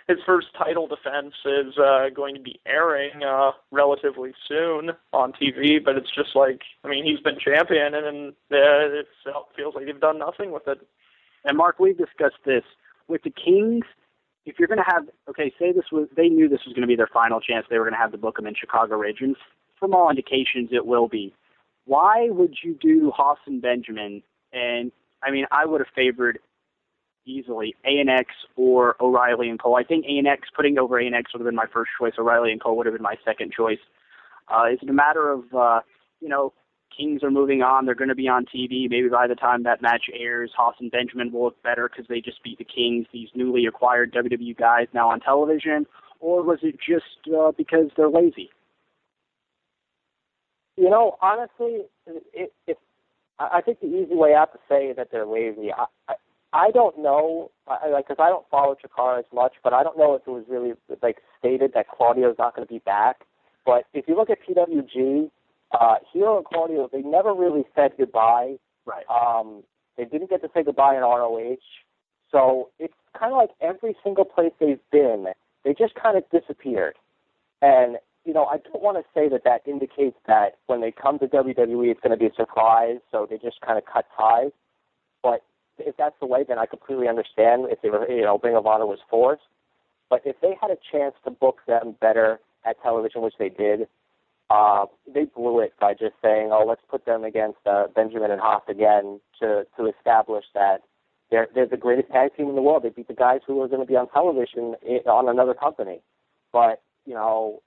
[0.09, 5.83] his first title defense is uh, going to be airing uh, relatively soon on TV,
[5.83, 9.07] but it's just like I mean he's been champion and, and uh, it
[9.55, 10.79] feels like they've done nothing with it.
[11.45, 12.63] And Mark, we've discussed this
[13.07, 13.85] with the Kings.
[14.45, 16.87] If you're going to have okay, say this was they knew this was going to
[16.87, 17.67] be their final chance.
[17.69, 19.37] They were going to have to book him in Chicago regions.
[19.79, 21.33] From all indications, it will be.
[21.85, 24.23] Why would you do Haas and Benjamin?
[24.51, 24.91] And
[25.21, 26.39] I mean, I would have favored
[27.25, 29.75] easily ANX or O'Reilly and Cole.
[29.75, 32.13] I think ANX putting over ANX would have been my first choice.
[32.17, 33.79] O'Reilly and Cole would have been my second choice.
[34.47, 35.79] Uh, is it a matter of uh,
[36.21, 36.53] you know
[36.99, 37.85] Kings are moving on.
[37.85, 38.89] They're going to be on TV.
[38.89, 42.19] Maybe by the time that match airs, Haas and Benjamin will look better because they
[42.19, 45.85] just beat the Kings, these newly acquired WWE guys now on television?
[46.19, 48.49] Or was it just uh, because they're lazy?
[50.75, 51.85] You know, honestly,
[52.33, 52.77] it, it,
[53.37, 55.71] I think the easy way out to say that they're lazy.
[55.71, 56.15] I, I,
[56.51, 59.97] I don't know, I, like, because I don't follow Chikara as much, but I don't
[59.97, 63.21] know if it was really like stated that Claudio's not going to be back.
[63.65, 65.29] But if you look at PWG,
[65.79, 68.55] uh, Hero and Claudio, they never really said goodbye.
[68.85, 69.05] Right.
[69.09, 69.63] Um,
[69.97, 71.57] they didn't get to say goodbye in ROH.
[72.31, 75.27] So it's kind of like every single place they've been,
[75.63, 76.95] they just kind of disappeared.
[77.61, 81.19] And, you know, I don't want to say that that indicates that when they come
[81.19, 84.51] to WWE, it's going to be a surprise, so they just kind of cut ties.
[85.21, 85.43] But
[85.79, 88.65] if that's the way, then I completely understand if they were, you know, Ring of
[88.65, 89.43] Honor was forced.
[90.09, 93.87] But if they had a chance to book them better at television, which they did,
[94.49, 98.41] uh, they blew it by just saying, "Oh, let's put them against uh, Benjamin and
[98.41, 100.81] Haas again to to establish that
[101.29, 102.83] they're they're the greatest tag team in the world.
[102.83, 106.01] They beat the guys who are going to be on television on another company."
[106.51, 107.61] But you know,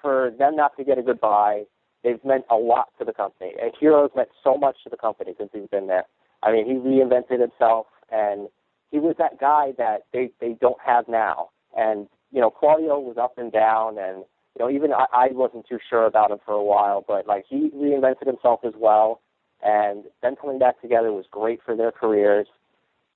[0.00, 1.64] for them not to get a goodbye,
[2.02, 3.52] they've meant a lot to the company.
[3.60, 6.04] And Hero's meant so much to the company since he's been there.
[6.42, 8.48] I mean, he reinvented himself, and
[8.90, 11.50] he was that guy that they they don't have now.
[11.76, 14.24] And you know, Claudio was up and down, and
[14.56, 17.44] you know, even I, I wasn't too sure about him for a while, but like
[17.48, 19.20] he reinvented himself as well,
[19.62, 22.46] and them coming back together was great for their careers,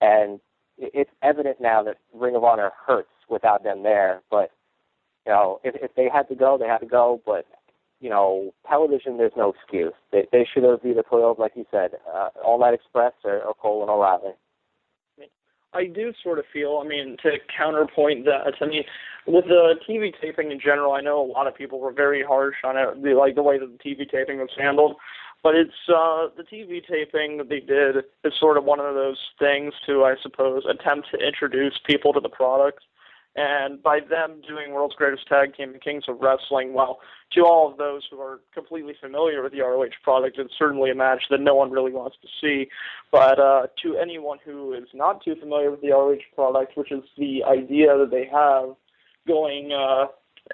[0.00, 0.40] and
[0.78, 4.22] it's evident now that Ring of Honor hurts without them there.
[4.30, 4.50] But
[5.26, 7.20] you know, if if they had to go, they had to go.
[7.26, 7.46] But
[8.00, 9.94] you know, television, there's no excuse.
[10.12, 13.54] They they should have either put like you said, uh, All Night Express or, or
[13.54, 14.34] Cole and O'Reilly.
[15.76, 18.84] I do sort of feel, I mean, to counterpoint that, I mean,
[19.26, 22.56] with the TV taping in general, I know a lot of people were very harsh
[22.64, 24.96] on it, like the way that the TV taping was handled.
[25.42, 29.18] But it's uh, the TV taping that they did is sort of one of those
[29.38, 32.80] things to, I suppose, attempt to introduce people to the product.
[33.36, 37.00] And by them doing World's Greatest Tag Team and Kings of Wrestling, well,
[37.32, 40.94] to all of those who are completely familiar with the ROH product, it's certainly a
[40.94, 42.70] match that no one really wants to see.
[43.12, 47.02] But uh, to anyone who is not too familiar with the ROH product, which is
[47.18, 48.74] the idea that they have
[49.28, 50.06] going uh,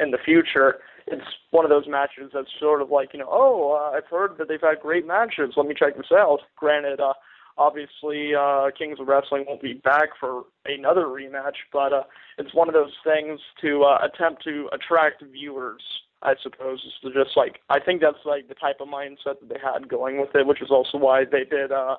[0.02, 3.72] in the future, it's one of those matches that's sort of like, you know, oh,
[3.72, 5.54] uh, I've heard that they've had great matches.
[5.56, 6.40] Let me check this out.
[6.56, 7.12] Granted, uh,
[7.58, 12.02] Obviously, uh, Kings of Wrestling won't be back for another rematch, but uh,
[12.38, 15.82] it's one of those things to uh, attempt to attract viewers.
[16.24, 19.48] I suppose is to just like I think that's like the type of mindset that
[19.48, 21.96] they had going with it, which is also why they did uh,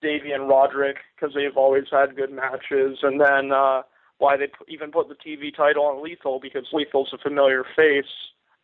[0.00, 3.82] Davey and Roderick because they've always had good matches, and then uh,
[4.18, 8.04] why they p- even put the TV title on Lethal because Lethal's a familiar face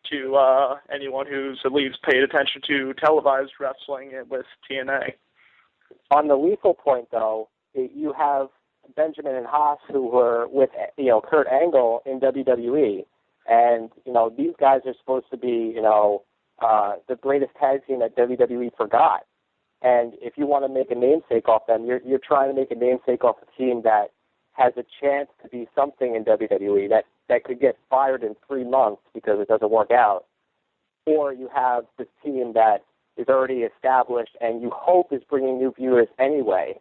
[0.09, 5.13] to uh, anyone who's at least paid attention to televised wrestling with TNA.
[6.11, 8.47] On the lethal point, though, you have
[8.95, 13.05] Benjamin and Haas who were with you know Kurt Angle in WWE,
[13.47, 16.23] and you know these guys are supposed to be you know
[16.61, 19.21] uh, the greatest tag team that WWE forgot.
[19.81, 22.71] And if you want to make a namesake off them, you're you're trying to make
[22.71, 24.11] a namesake off a team that
[24.53, 28.63] has a chance to be something in WWE that that could get fired in three
[28.63, 30.25] months because it doesn't work out,
[31.05, 32.83] or you have this team that
[33.17, 36.79] is already established and you hope is bringing new viewers anyway.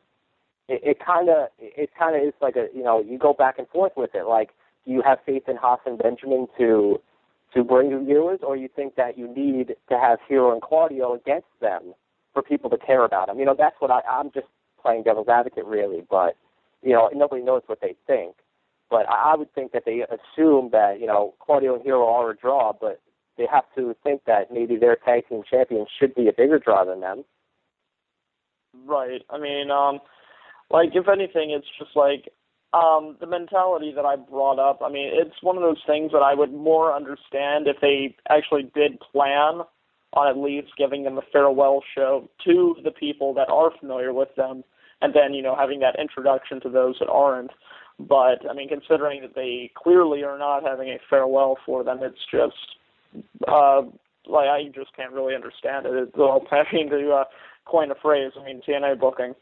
[0.68, 3.66] It kind of it kind of is like a you know you go back and
[3.68, 4.26] forth with it.
[4.28, 4.50] Like,
[4.86, 7.00] do you have faith in Haas and Benjamin to
[7.54, 11.14] to bring new viewers, or you think that you need to have Hero and Claudio
[11.14, 11.94] against them
[12.32, 13.40] for people to care about them?
[13.40, 14.46] You know, that's what I, I'm just
[14.80, 16.04] playing devil's advocate, really.
[16.08, 16.36] But
[16.82, 18.36] you know, nobody knows what they think.
[18.88, 22.30] But I, I would think that they assume that you know Claudio and Hero are
[22.30, 23.00] a draw, but
[23.40, 26.85] they have to think that maybe their tag team champion should be a bigger draw
[26.85, 27.24] than them.
[28.87, 29.22] Right.
[29.31, 30.00] I mean, um,
[30.70, 32.29] like if anything, it's just like
[32.74, 34.81] um, the mentality that I brought up.
[34.85, 38.70] I mean, it's one of those things that I would more understand if they actually
[38.74, 39.62] did plan
[40.12, 44.29] on at least giving them a farewell show to the people that are familiar with
[44.37, 44.62] them,
[45.00, 47.53] and then you know having that introduction to those that aren't.
[47.98, 52.18] But I mean, considering that they clearly are not having a farewell for them, it's
[52.31, 52.76] just
[53.48, 53.82] uh,
[54.26, 55.92] like I just can't really understand it.
[55.94, 57.24] It's all having to uh,
[57.64, 58.32] coin a phrase.
[58.40, 59.34] I mean, TNA booking.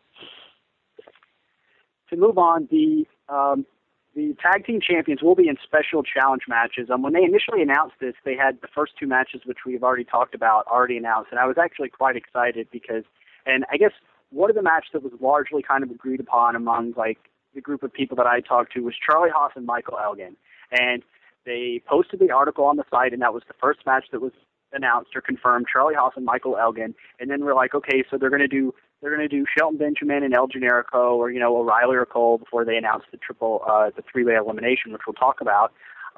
[2.11, 3.67] To move on, the um,
[4.15, 6.89] the tag team champions will be in special challenge matches.
[6.93, 10.05] Um, when they initially announced this, they had the first two matches, which we've already
[10.05, 13.05] talked about, already announced, and I was actually quite excited because,
[13.47, 13.93] and I guess
[14.31, 17.19] one of the matches that was largely kind of agreed upon among like
[17.55, 20.37] the group of people that I talked to was Charlie Haas and Michael Elgin,
[20.73, 21.03] and
[21.49, 24.33] they posted the article on the site, and that was the first match that was
[24.73, 28.31] announced or confirmed Charlie Haas and Michael Elgin, and then we're like, okay, so they're
[28.31, 31.57] going to do they're going to do Shelton Benjamin and El Generico, or you know
[31.57, 35.15] O'Reilly or Cole before they announce the triple uh, the three way elimination, which we'll
[35.15, 35.73] talk about.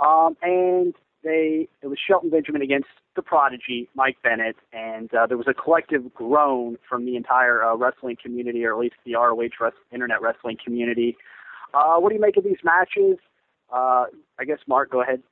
[0.04, 5.36] Um, and they it was Shelton Benjamin against the prodigy Mike Bennett, and uh, there
[5.36, 9.70] was a collective groan from the entire uh, wrestling community, or at least the ROH
[9.92, 11.16] internet wrestling community.
[11.74, 13.18] Uh, what do you make of these matches?
[13.72, 14.06] Uh,
[14.38, 15.22] I guess Mark, go ahead.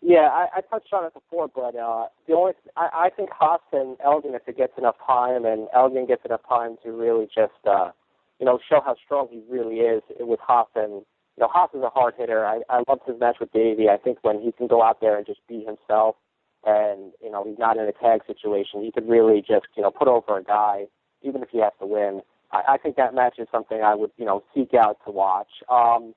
[0.00, 3.62] Yeah, I, I touched on it before, but uh, the only I, I think Haas
[3.72, 7.52] and Elgin, if it gets enough time, and Elgin gets enough time to really just
[7.66, 7.90] uh,
[8.38, 11.04] you know show how strong he really is with Haas and
[11.36, 12.46] you know, Haas is a hard hitter.
[12.46, 13.88] I, I loved his match with Davey.
[13.88, 16.16] I think when he can go out there and just be himself
[16.64, 19.90] and, you know, he's not in a tag situation, he could really just, you know,
[19.90, 20.84] put over a guy,
[21.22, 22.22] even if he has to win.
[22.52, 25.50] I, I think that match is something I would, you know, seek out to watch.
[25.68, 26.14] Um,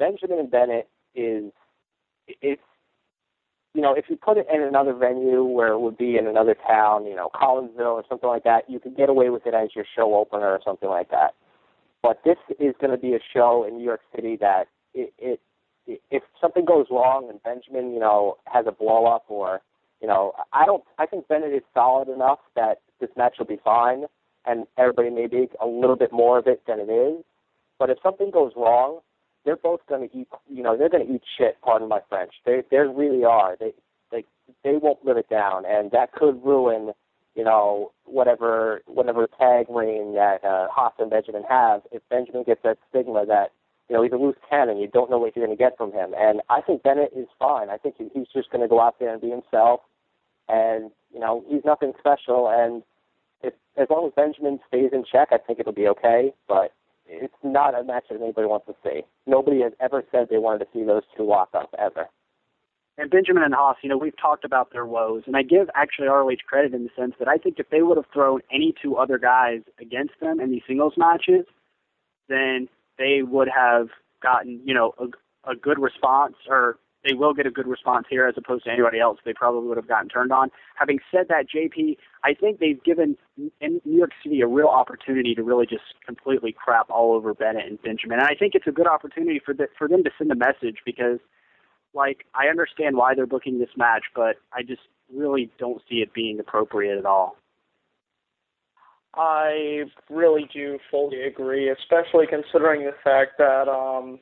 [0.00, 1.52] Benjamin and Bennett is,
[2.26, 2.62] it's,
[3.74, 6.56] you know, if you put it in another venue where it would be in another
[6.66, 9.68] town, you know, Collinsville or something like that, you could get away with it as
[9.76, 11.34] your show opener or something like that.
[12.02, 15.40] But this is going to be a show in New York City that it, it
[16.10, 19.60] if something goes wrong and Benjamin, you know, has a blow up or,
[20.00, 20.82] you know, I don't.
[20.98, 24.04] I think Bennett is solid enough that this match will be fine,
[24.46, 27.22] and everybody may be a little bit more of it than it is.
[27.78, 29.00] But if something goes wrong,
[29.44, 30.28] they're both going to eat.
[30.48, 31.56] You know, they're going to eat shit.
[31.62, 32.32] Pardon my French.
[32.44, 33.56] They they really are.
[33.58, 33.72] They
[34.10, 34.24] they
[34.64, 36.92] they won't live it down, and that could ruin
[37.34, 42.62] you know, whatever whatever tag reign that uh, Haas and Benjamin have, if Benjamin gets
[42.64, 43.52] that stigma that
[43.88, 45.92] you know he's a loose cannon, you don't know what you're going to get from
[45.92, 46.12] him.
[46.18, 47.70] And I think Bennett is fine.
[47.70, 49.80] I think he's just going to go out there and be himself,
[50.48, 52.48] and you know he's nothing special.
[52.50, 52.82] And
[53.42, 56.34] if as long as Benjamin stays in check, I think it'll be okay.
[56.48, 56.72] But
[57.20, 59.02] it's not a match that anybody wants to see.
[59.26, 62.08] Nobody has ever said they wanted to see those two lock up ever
[63.00, 66.08] and Benjamin and Haas, you know, we've talked about their woes, and I give actually
[66.08, 68.96] ROH credit in the sense that I think if they would have thrown any two
[68.96, 71.46] other guys against them in these singles matches,
[72.28, 73.88] then they would have
[74.22, 78.26] gotten, you know, a, a good response, or they will get a good response here
[78.26, 79.18] as opposed to anybody else.
[79.24, 80.50] They probably would have gotten turned on.
[80.74, 85.42] Having said that, JP, I think they've given New York City a real opportunity to
[85.42, 88.86] really just completely crap all over Bennett and Benjamin, and I think it's a good
[88.86, 91.18] opportunity for the, for them to send a message because
[91.94, 94.82] like I understand why they're booking this match, but I just
[95.12, 97.36] really don't see it being appropriate at all.
[99.14, 104.20] I really do fully agree, especially considering the fact that um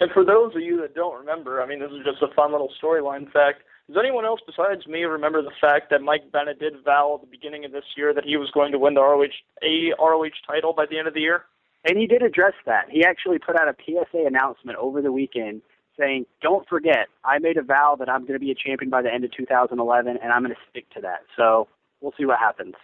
[0.00, 2.52] and for those of you that don't remember, I mean this is just a fun
[2.52, 3.62] little storyline fact.
[3.88, 7.30] Does anyone else besides me remember the fact that Mike Bennett did vow at the
[7.30, 10.72] beginning of this year that he was going to win the ROH a ROH title
[10.72, 11.44] by the end of the year?
[11.84, 12.86] And he did address that.
[12.88, 15.62] He actually put out a PSA announcement over the weekend
[15.98, 19.02] saying, "Don't forget, I made a vow that I'm going to be a champion by
[19.02, 21.66] the end of 2011, and I'm going to stick to that." So
[22.00, 22.74] we'll see what happens.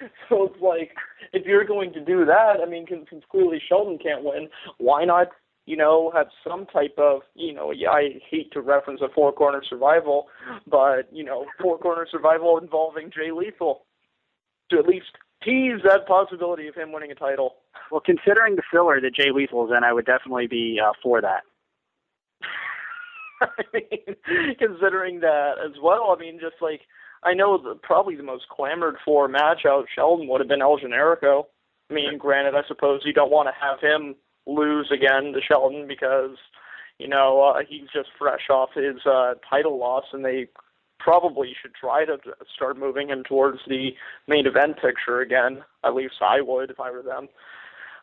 [0.28, 0.92] So it's like,
[1.32, 5.28] if you're going to do that, I mean, since clearly Shelton can't win, why not,
[5.66, 9.32] you know, have some type of, you know, yeah, I hate to reference a four
[9.32, 10.28] corner survival,
[10.66, 13.84] but you know, four corner survival involving Jay Lethal
[14.70, 15.10] to at least
[15.42, 17.56] tease that possibility of him winning a title.
[17.90, 21.20] Well, considering the filler that Jay Lethal is in, I would definitely be uh, for
[21.20, 21.42] that.
[23.42, 26.82] I mean, considering that as well, I mean, just like
[27.22, 30.62] I know the probably the most clamored for match out of Shelton would have been
[30.62, 31.44] El Generico.
[31.90, 34.14] I mean, granted, I suppose you don't want to have him
[34.46, 36.36] lose again to Shelton because
[36.98, 40.48] you know uh, he's just fresh off his uh, title loss, and they
[40.98, 42.16] probably should try to
[42.54, 43.90] start moving him towards the
[44.28, 45.62] main event picture again.
[45.84, 47.28] At least I would if I were them.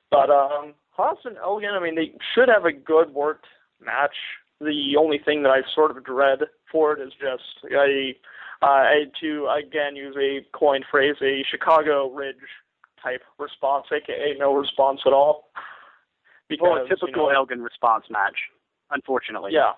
[0.09, 3.45] But um, Haas and Elgin, I mean, they should have a good worked
[3.83, 4.15] match
[4.59, 6.39] the only thing that I sort of dread
[6.71, 8.15] for it is just a
[8.61, 8.83] uh,
[9.21, 12.35] to again use a coined phrase, a Chicago Ridge
[13.01, 15.49] type response, aka no response at all.
[16.49, 18.37] Because, well, a typical you know, Elgin response match,
[18.89, 19.51] unfortunately.
[19.53, 19.73] Yeah,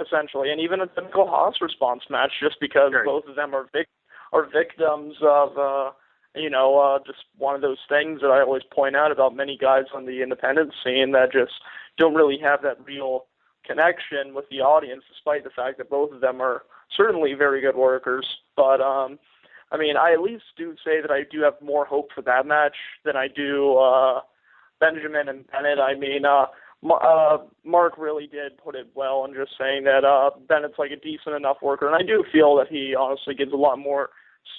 [0.00, 3.04] essentially, and even a typical Haas response match, just because sure.
[3.04, 3.88] both of them are vic-
[4.32, 5.90] are victims of uh,
[6.34, 9.58] you know uh, just one of those things that I always point out about many
[9.58, 11.52] guys on the independent scene that just
[11.98, 13.26] don't really have that real
[13.68, 16.62] connection with the audience, despite the fact that both of them are
[16.96, 18.26] certainly very good workers.
[18.56, 19.18] But um,
[19.70, 22.46] I mean, I at least do say that I do have more hope for that
[22.46, 24.20] match than I do uh,
[24.80, 25.78] Benjamin and Bennett.
[25.78, 26.46] I mean, uh,
[26.90, 30.96] uh, Mark really did put it well in just saying that uh, Bennett's like a
[30.96, 34.10] decent enough worker, and I do feel that he honestly gives a lot more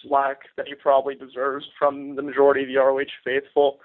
[0.04, 3.80] slack than he probably deserves from the majority of the ROH faithful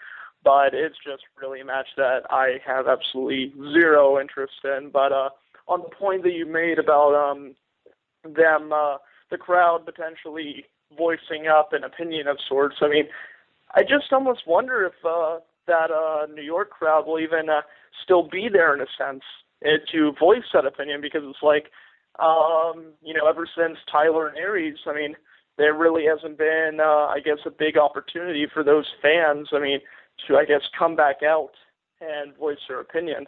[0.45, 4.91] but it's just really a match that I have absolutely zero interest in.
[4.93, 5.31] But uh,
[5.67, 7.55] on the point that you made about um,
[8.25, 8.99] them uh,
[9.31, 10.67] the crowd potentially
[10.97, 12.77] voicing up an opinion of sorts.
[12.81, 13.07] I mean,
[13.75, 17.63] I just almost wonder if uh, that uh, New York crowd will even uh,
[18.03, 19.23] still be there in a sense
[19.65, 21.71] uh, to voice that opinion because it's like,
[22.21, 25.17] um, you know, ever since Tyler and Aries, I mean,
[25.57, 29.49] there really hasn't been, uh, I guess, a big opportunity for those fans.
[29.53, 29.81] I mean,
[30.27, 31.51] to I guess come back out
[32.01, 33.27] and voice their opinion.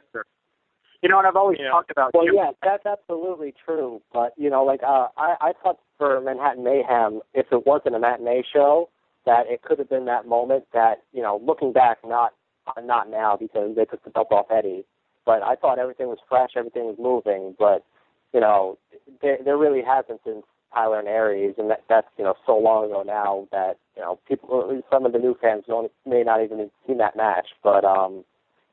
[1.03, 1.71] You know, and I've always Yeah.
[1.71, 2.15] talked about.
[2.15, 4.01] Well, Jim- yeah, that's absolutely true.
[4.13, 7.99] But you know, like uh, I, I thought for Manhattan Mayhem, if it wasn't a
[7.99, 8.89] matinee show,
[9.25, 12.33] that it could have been that moment that you know, looking back, not
[12.67, 14.85] uh, not now because they took the belt off Eddie.
[15.25, 17.55] But I thought everything was fresh, everything was moving.
[17.59, 17.85] But
[18.33, 18.79] you know,
[19.23, 22.87] there, there really hasn't since Tyler and Aries, and that, that's you know so long
[22.87, 26.59] ago now that you know people, some of the new fans don't may not even
[26.59, 27.49] have seen that match.
[27.63, 28.25] But um,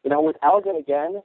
[0.04, 1.22] you know, with Elgin again,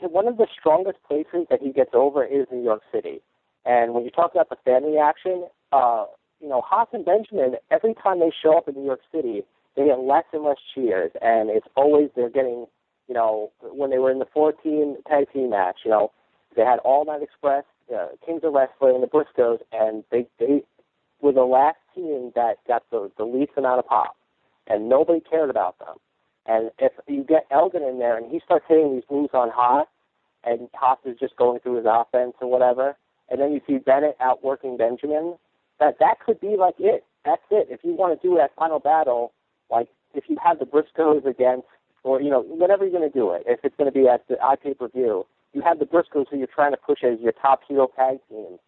[0.00, 3.20] one of the strongest places that he gets over is New York City.
[3.64, 6.06] And when you talk about the fan reaction, uh,
[6.40, 9.42] you know, Haas and Benjamin, every time they show up in New York City,
[9.76, 11.12] they get less and less cheers.
[11.20, 12.66] And it's always they're getting,
[13.08, 16.10] you know, when they were in the 14 tag team match, you know,
[16.56, 20.62] they had All Night Express, uh, Kings of Wrestling, and the Briscoes, and they, they
[21.20, 24.16] were the last team that got the, the least amount of pop.
[24.66, 25.96] And nobody cared about them.
[26.46, 29.86] And if you get Elgin in there and he starts hitting these moves on Haas,
[30.44, 32.96] and Haas is just going through his offense or whatever,
[33.30, 35.36] and then you see Bennett outworking Benjamin,
[35.78, 37.04] that that could be like it.
[37.24, 37.68] That's it.
[37.70, 39.32] If you want to do that final battle,
[39.70, 41.66] like if you have the Briscoes against,
[42.02, 44.26] or you know, whatever you're going to do it, if it's going to be at
[44.28, 47.32] the iPay per view, you have the Briscoes who you're trying to push as your
[47.32, 48.58] top heel tag team,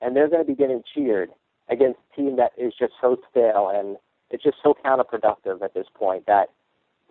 [0.00, 1.30] and they're going to be getting cheered
[1.68, 3.96] against a team that is just so stale and
[4.30, 6.50] it's just so counterproductive at this point that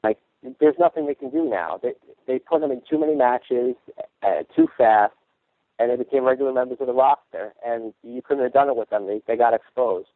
[0.03, 0.17] like
[0.59, 1.79] there's nothing they can do now.
[1.81, 1.93] They
[2.27, 3.75] they put them in too many matches,
[4.21, 5.13] uh, too fast,
[5.79, 7.53] and they became regular members of the roster.
[7.65, 9.07] And you couldn't have done it with them.
[9.07, 10.09] They they got exposed.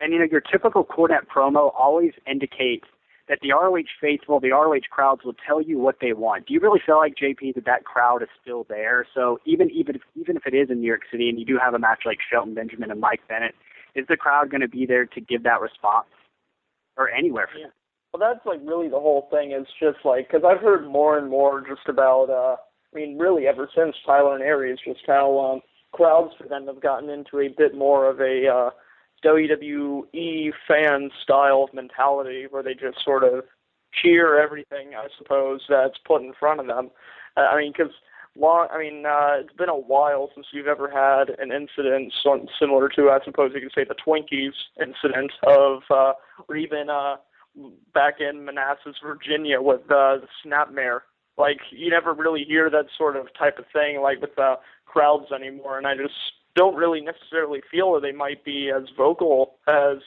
[0.00, 2.86] And you know, your typical Cornette promo always indicates
[3.28, 6.46] that the ROH faithful, the ROH crowds will tell you what they want.
[6.46, 9.06] Do you really feel like JP that that crowd is still there?
[9.14, 11.58] So even even if even if it is in New York City and you do
[11.62, 13.54] have a match like Shelton Benjamin and Mike Bennett,
[13.94, 16.08] is the crowd going to be there to give that response,
[16.96, 17.48] or anywhere?
[17.52, 17.66] For Yeah.
[18.12, 19.52] Well, that's like really the whole thing.
[19.52, 22.30] Is just like because I've heard more and more just about.
[22.30, 22.56] uh
[22.90, 25.60] I mean, really ever since Tyler and Aries, just how um
[25.92, 28.70] crowds for them have gotten into a bit more of a uh
[29.24, 33.44] WWE fan style of mentality, where they just sort of
[34.02, 36.90] cheer everything, I suppose, that's put in front of them.
[37.36, 37.92] Uh, I mean, because
[38.36, 42.12] long, I mean, uh, it's been a while since you've ever had an incident
[42.58, 46.12] similar to, I suppose you could say, the Twinkies incident of, uh,
[46.48, 47.16] or even uh,
[47.94, 51.00] back in Manassas, Virginia, with uh, the Snapmare.
[51.36, 54.56] Like you never really hear that sort of type of thing, like with uh,
[54.86, 56.14] crowds anymore, and I just
[56.58, 59.98] don't really necessarily feel that they might be as vocal as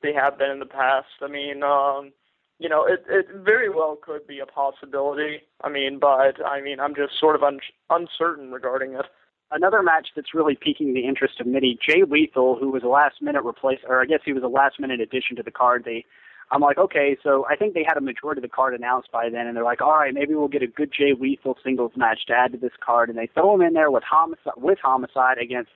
[0.00, 1.08] they have been in the past.
[1.20, 2.12] I mean, um,
[2.60, 5.42] you know, it it very well could be a possibility.
[5.62, 7.58] I mean, but I mean, I'm just sort of un-
[7.90, 9.06] uncertain regarding it.
[9.50, 13.20] Another match that's really piquing the interest of many, Jay Lethal, who was a last
[13.20, 15.82] minute replace, or I guess he was a last minute addition to the card.
[15.84, 16.04] They,
[16.52, 19.30] I'm like, okay, so I think they had a majority of the card announced by
[19.30, 22.26] then, and they're like, all right, maybe we'll get a good Jay Lethal singles match
[22.26, 25.38] to add to this card, and they throw him in there with homicide, with homicide
[25.38, 25.70] against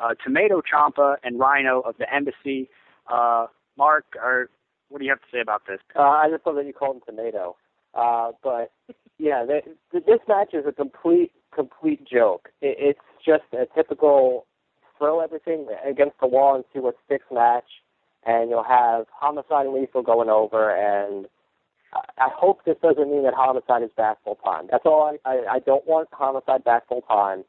[0.00, 2.68] uh, Tomato Ciampa and Rhino of the Embassy.
[3.12, 3.46] Uh,
[3.76, 4.50] Mark, or
[4.88, 5.78] what do you have to say about this?
[5.96, 7.56] Uh, I just love that you called him tomato.
[7.94, 8.72] Uh, but
[9.18, 12.48] yeah, they, th- this match is a complete complete joke.
[12.60, 14.46] It, it's just a typical
[14.98, 17.64] throw everything against the wall and see what sticks match,
[18.26, 20.74] and you'll have Homicide and Lethal going over.
[20.74, 21.26] And
[21.92, 24.66] I, I hope this doesn't mean that Homicide is back full time.
[24.70, 25.16] That's all.
[25.24, 27.44] I, I, I don't want Homicide back full time.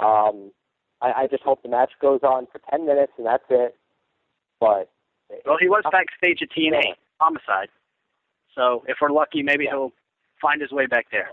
[0.00, 0.52] Um,
[1.02, 3.76] I, I just hope the match goes on for ten minutes and that's it.
[4.60, 4.88] But
[5.44, 7.68] Well, he was backstage at TNA, homicide.
[8.54, 9.92] So if we're lucky, maybe he'll
[10.40, 11.28] find his way back there.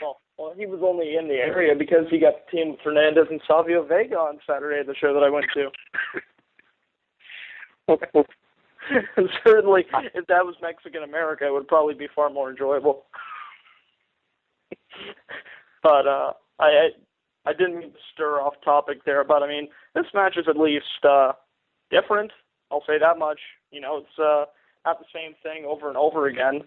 [0.00, 3.40] Well, well, he was only in the area because he got teamed with Fernandez and
[3.46, 5.70] Savio Vega on Saturday at the show that I went to.
[7.88, 8.26] And
[9.44, 13.04] certainly, if that was Mexican America, it would probably be far more enjoyable.
[15.82, 16.88] but uh, I, I
[17.44, 20.56] I didn't mean to stir off topic there, but I mean this match is at
[20.56, 21.32] least uh,
[21.90, 22.32] different.
[22.70, 23.40] I'll say that much.
[23.70, 24.44] You know, it's uh,
[24.84, 26.62] not the same thing over and over again.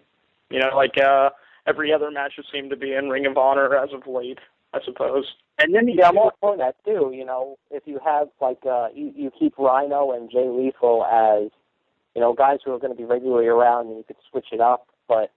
[0.50, 1.30] You know, like uh,
[1.68, 4.40] every other match has seemed to be in Ring of Honor as of late,
[4.74, 5.26] I suppose.
[5.58, 7.12] And then the Yeah, I'm for that too.
[7.14, 11.52] You know, if you have like uh, you you keep Rhino and Jay Lethal as
[12.14, 14.60] you know guys who are going to be regularly around, and you could switch it
[14.60, 14.88] up.
[15.08, 15.32] But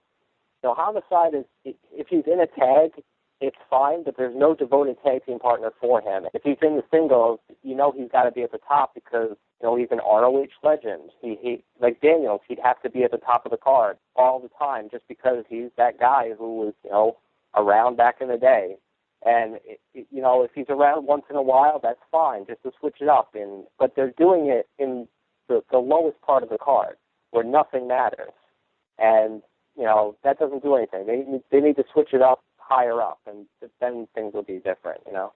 [0.61, 3.01] you know, Homicide is if he's in a tag,
[3.41, 6.25] it's fine, but there's no devoted tag team partner for him.
[6.33, 9.37] If he's in the singles, you know he's got to be at the top because
[9.61, 11.11] you know he's an ROH legend.
[11.21, 14.39] He he like Daniels, he'd have to be at the top of the card all
[14.39, 17.17] the time just because he's that guy who was you know
[17.55, 18.75] around back in the day.
[19.25, 22.63] And it, it, you know if he's around once in a while, that's fine, just
[22.63, 23.29] to switch it up.
[23.35, 25.07] And but they're doing it in
[25.47, 26.97] the the lowest part of the card
[27.31, 28.33] where nothing matters,
[28.97, 29.41] and
[29.77, 31.07] you know that doesn't do anything.
[31.07, 33.45] They they need to switch it up higher up, and
[33.81, 35.01] then things will be different.
[35.05, 35.33] You know.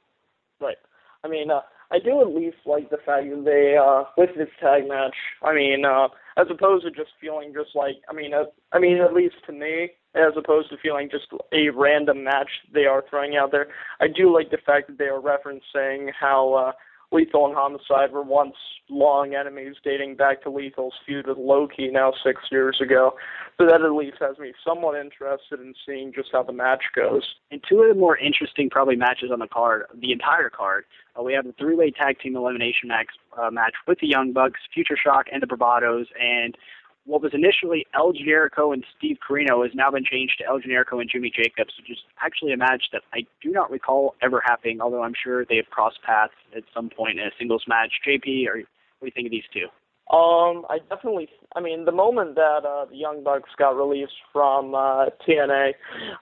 [0.62, 0.78] Right.
[1.24, 1.62] I mean, uh,
[1.92, 5.54] I do at least like the fact that they, uh, with this tag match, I
[5.54, 6.08] mean, uh,
[6.38, 9.54] as opposed to just feeling just like, I mean, uh, I mean, at least to
[9.54, 13.68] me, as opposed to feeling just a random match they are throwing out there,
[14.02, 16.72] I do like the fact that they are referencing how, uh,
[17.14, 18.56] Lethal and Homicide were once
[18.90, 23.14] long enemies dating back to Lethal's feud with Low Ki now six years ago.
[23.60, 27.22] So that at least has me somewhat interested in seeing just how the match goes.
[27.52, 30.86] And two of the more interesting probably matches on the card, the entire card,
[31.18, 33.08] uh, we have the three-way tag team elimination match,
[33.40, 36.58] uh, match with the Young Bucks, Future Shock, and the Bravados, and
[37.06, 41.02] what was initially El Generico and Steve Corino has now been changed to El Generico
[41.02, 44.80] and Jimmy Jacobs, which is actually a match that I do not recall ever happening,
[44.80, 47.92] although I'm sure they have crossed paths at some point in a singles match.
[48.08, 48.66] JP, or what
[49.02, 49.68] do you think of these two?
[50.12, 51.30] Um, I definitely.
[51.56, 55.74] I mean, the moment that uh, the Young Bucks got released from uh, TNA,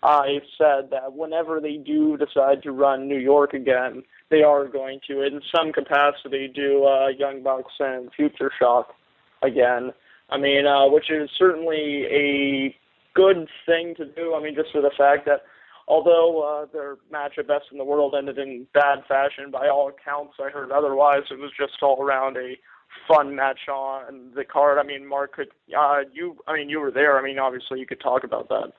[0.04, 5.00] I said that whenever they do decide to run New York again, they are going
[5.08, 8.94] to, in some capacity, do uh, Young Bucks and Future Shock
[9.42, 9.94] again.
[10.32, 12.76] I mean, uh, which is certainly a
[13.14, 14.34] good thing to do.
[14.36, 15.42] I mean, just for the fact that
[15.88, 19.90] although uh, their match at Best in the World ended in bad fashion, by all
[19.90, 21.24] accounts, I heard otherwise.
[21.30, 22.58] It was just all around a
[23.08, 24.78] fun match on the card.
[24.78, 26.38] I mean, Mark, could uh, you?
[26.48, 27.20] I mean, you were there.
[27.20, 28.72] I mean, obviously, you could talk about that.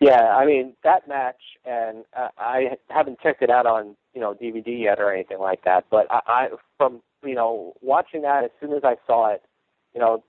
[0.00, 4.34] Yeah, I mean that match, and uh, I haven't checked it out on you know
[4.34, 5.84] DVD yet or anything like that.
[5.90, 6.48] But I, I
[6.78, 9.42] from you know watching that as soon as I saw it,
[9.94, 10.24] you know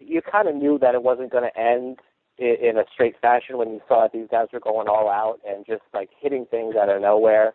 [0.00, 1.98] you kind of knew that it wasn't going to end
[2.38, 5.40] in, in a straight fashion when you saw that these guys were going all out
[5.46, 7.54] and just like hitting things out of nowhere,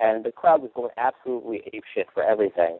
[0.00, 2.78] and the crowd was going absolutely ape shit for everything.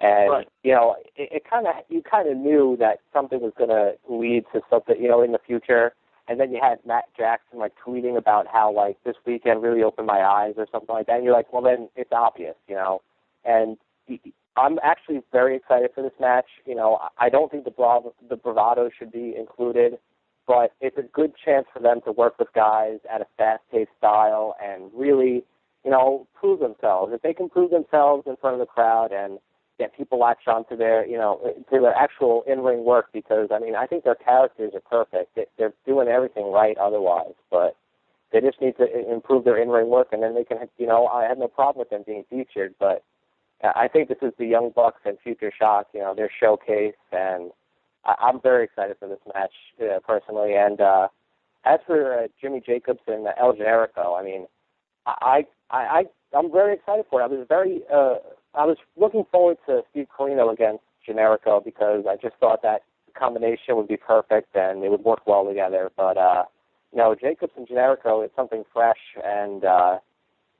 [0.00, 0.48] And right.
[0.62, 3.92] you know, it, it kind of you kind of knew that something was going to
[4.08, 5.92] lead to something, you know, in the future.
[6.26, 10.06] And then you had Matt Jackson like tweeting about how like this weekend really opened
[10.06, 11.16] my eyes or something like that.
[11.16, 13.02] And you're like, well, then it's obvious, you know.
[13.44, 13.76] And
[14.56, 16.46] I'm actually very excited for this match.
[16.64, 19.98] You know, I don't think the Brav- the bravado should be included,
[20.46, 24.54] but it's a good chance for them to work with guys at a fast-paced style
[24.62, 25.44] and really,
[25.84, 27.12] you know, prove themselves.
[27.12, 29.38] If they can prove themselves in front of the crowd and
[29.78, 31.40] get people latched onto their, you know,
[31.70, 35.36] to their actual in-ring work, because I mean, I think their characters are perfect.
[35.58, 37.76] They're doing everything right otherwise, but
[38.32, 41.24] they just need to improve their in-ring work, and then they can, you know, I
[41.24, 43.02] have no problem with them being featured, but
[43.74, 47.50] I think this is the Young Bucks and Future Shock, you know, their showcase, and
[48.04, 50.54] I, I'm very excited for this match uh, personally.
[50.54, 51.08] And uh,
[51.64, 54.46] as for uh, Jimmy Jacobs and El Generico, I mean,
[55.06, 56.04] I, I, I,
[56.36, 57.24] I'm very excited for it.
[57.24, 58.16] I was very, uh,
[58.54, 62.82] I was looking forward to Steve Corino against Generico because I just thought that
[63.18, 65.90] combination would be perfect and it would work well together.
[65.96, 66.44] But uh,
[66.92, 69.64] you know, Jacobs and Generico is something fresh and.
[69.64, 69.98] uh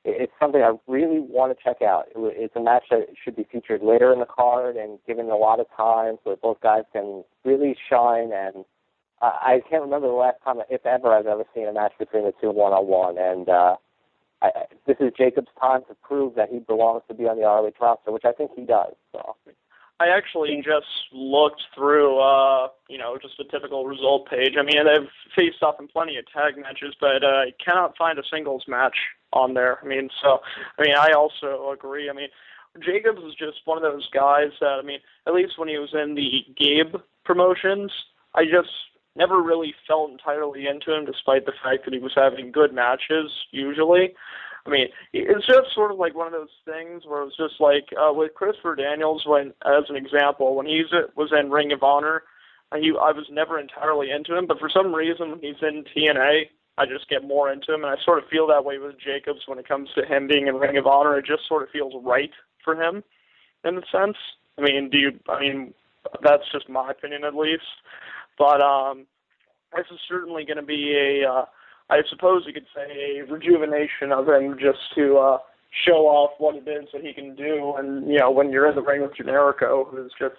[0.04, 2.06] it's something I really want to check out.
[2.14, 5.60] It's a match that should be featured later in the card and given a lot
[5.60, 8.30] of time so that both guys can really shine.
[8.32, 8.64] And
[9.22, 12.34] I can't remember the last time, if ever, I've ever seen a match between the
[12.40, 13.16] two one on one.
[13.16, 13.76] And uh,
[14.42, 14.50] I,
[14.86, 18.12] this is Jacob's time to prove that he belongs to be on the ROH roster,
[18.12, 18.92] which I think he does.
[19.12, 19.36] So.
[20.00, 24.54] I actually just looked through, uh, you know, just a typical result page.
[24.58, 28.18] I mean, they've faced off in plenty of tag matches, but uh, I cannot find
[28.18, 28.96] a singles match
[29.32, 29.78] on there.
[29.82, 30.40] I mean, so,
[30.78, 32.10] I mean, I also agree.
[32.10, 32.28] I mean,
[32.84, 35.94] Jacobs is just one of those guys that, I mean, at least when he was
[35.94, 37.92] in the Gabe promotions,
[38.34, 38.70] I just
[39.14, 43.30] never really felt entirely into him, despite the fact that he was having good matches
[43.52, 44.14] usually.
[44.66, 47.60] I mean, it's just sort of like one of those things where it was just
[47.60, 50.84] like uh, with Christopher Daniels, when as an example, when he
[51.16, 52.22] was in Ring of Honor,
[52.74, 56.44] he I was never entirely into him, but for some reason when he's in TNA,
[56.78, 59.42] I just get more into him, and I sort of feel that way with Jacobs
[59.46, 61.18] when it comes to him being in Ring of Honor.
[61.18, 62.32] It just sort of feels right
[62.64, 63.04] for him,
[63.64, 64.16] in a sense.
[64.58, 65.12] I mean, do you?
[65.28, 65.74] I mean,
[66.22, 67.62] that's just my opinion at least,
[68.38, 69.06] but um,
[69.76, 71.44] this is certainly going to be a uh,
[71.94, 75.38] I suppose you could say, a rejuvenation of him just to uh,
[75.86, 77.74] show off what it is that he can do.
[77.78, 80.34] And, you know, when you're in the ring with Generico, who's just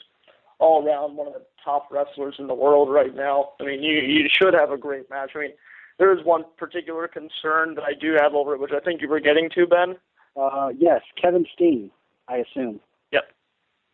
[0.60, 4.02] all around one of the top wrestlers in the world right now, I mean, you,
[4.02, 5.32] you should have a great match.
[5.36, 5.52] I mean,
[5.98, 9.08] there is one particular concern that I do have over it, which I think you
[9.08, 9.96] were getting to, Ben.
[10.36, 11.90] Uh, yes, Kevin Steen,
[12.28, 12.82] I assume.
[13.14, 13.24] Yep.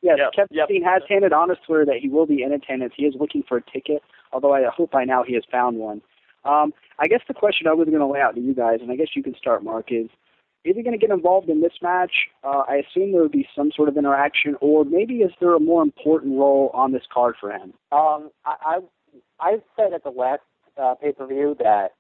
[0.01, 0.65] Yes, Yep, Kevin yep.
[0.65, 2.93] Steen has handed on his Twitter that he will be in attendance.
[2.97, 4.01] He is looking for a ticket,
[4.33, 6.01] although I hope by now he has found one.
[6.43, 8.91] Um, I guess the question I was going to lay out to you guys, and
[8.91, 10.09] I guess you can start, Mark, is
[10.63, 12.11] is he going to get involved in this match?
[12.43, 15.59] Uh, I assume there would be some sort of interaction, or maybe is there a
[15.59, 17.73] more important role on this card for him?
[17.91, 18.79] Um, I, I
[19.39, 20.41] I said at the last
[20.77, 21.93] uh, pay per view that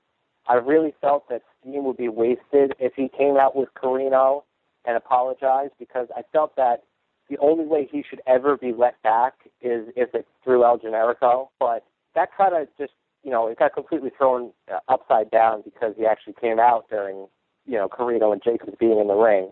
[0.47, 4.43] I really felt that Steen would be wasted if he came out with Corino
[4.85, 6.83] and apologized because I felt that
[7.29, 11.49] the only way he should ever be let back is if it's through El Generico.
[11.59, 11.83] But
[12.15, 12.93] that kind of just
[13.23, 17.27] you know it got completely thrown uh, upside down because he actually came out during
[17.65, 19.51] you know Corino and Jacobs being in the ring.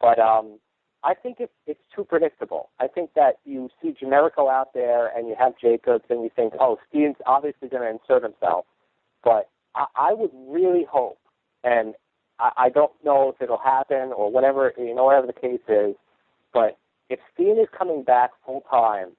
[0.00, 0.58] But um,
[1.04, 2.70] I think it's it's too predictable.
[2.80, 6.54] I think that you see Generico out there and you have Jacobs and you think,
[6.60, 8.66] oh, Steen's obviously going to insert himself.
[9.24, 11.18] But I, I would really hope,
[11.64, 11.94] and
[12.38, 15.96] I, I don't know if it'll happen or whatever you know whatever the case is,
[16.52, 16.78] but
[17.10, 19.10] if Steen is coming back full time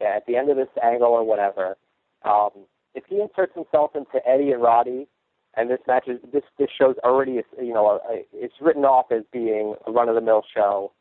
[0.00, 1.76] at the end of this angle or whatever,
[2.24, 2.50] um,
[2.94, 5.08] if he inserts himself into Eddie and Roddy,
[5.54, 9.22] and this match is this this show's already you know a, it's written off as
[9.32, 10.92] being a run of the mill show,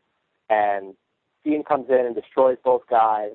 [0.50, 0.94] and
[1.42, 3.32] Steen comes in and destroys both guys,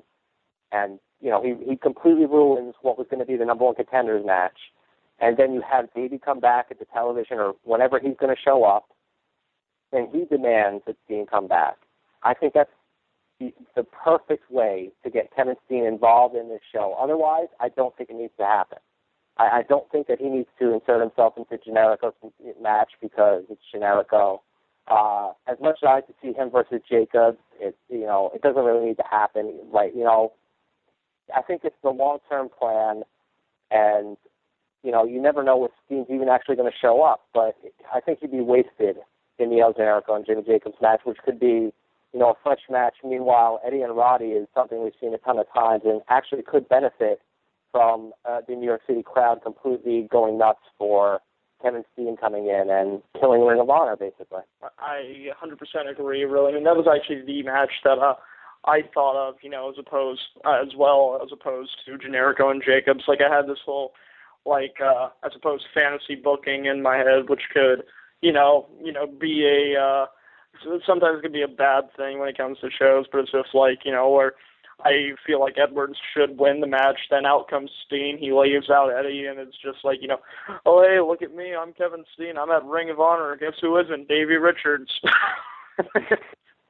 [0.71, 3.75] and you know he he completely ruins what was going to be the number one
[3.75, 4.57] contenders match,
[5.19, 8.41] and then you have Davey come back at the television or whenever he's going to
[8.41, 8.89] show up,
[9.91, 11.77] and he demands that Steen come back.
[12.23, 12.71] I think that's
[13.39, 16.95] the, perfect way to get Kevin Steen involved in this show.
[16.99, 18.79] Otherwise, I don't think it needs to happen.
[19.37, 22.13] I, I don't think that he needs to insert himself into Generico's
[22.61, 24.39] match because it's Generico.
[24.87, 28.41] Uh, as much as I like to see him versus Jacobs, it you know it
[28.41, 29.59] doesn't really need to happen.
[29.71, 30.33] Like you know,
[31.35, 33.03] I think it's the long term plan,
[33.69, 34.15] and
[34.83, 37.25] you know you never know if Steen's even actually going to show up.
[37.33, 37.57] But
[37.93, 38.97] I think he'd be wasted
[39.39, 41.73] in the El Generico and Jimmy Jacobs match, which could be
[42.13, 42.95] you know a fresh match.
[43.03, 46.67] Meanwhile, Eddie and Roddy is something we've seen a ton of times, and actually could
[46.69, 47.21] benefit
[47.71, 51.19] from uh, the New York City crowd completely going nuts for
[51.61, 54.41] Kevin Steen coming in and killing Ring of Honor, basically.
[54.79, 56.23] I 100% agree.
[56.23, 58.15] Really, I mean that was actually the match that uh,
[58.65, 62.63] I thought of, you know, as opposed uh, as well as opposed to Generico and
[62.63, 63.03] Jacobs.
[63.07, 63.93] Like I had this whole
[64.45, 67.83] like uh, I suppose fantasy booking in my head, which could,
[68.21, 70.05] you know, you know, be a uh,
[70.85, 73.53] sometimes it can be a bad thing when it comes to shows, but it's just
[73.53, 74.33] like you know where
[74.85, 76.99] I feel like Edwards should win the match.
[77.09, 78.17] Then out comes Steen.
[78.17, 80.19] He leaves out Eddie, and it's just like you know,
[80.65, 82.37] oh hey, look at me, I'm Kevin Steen.
[82.37, 83.35] I'm at Ring of Honor.
[83.35, 84.07] Guess who isn't?
[84.07, 84.91] Davey Richards.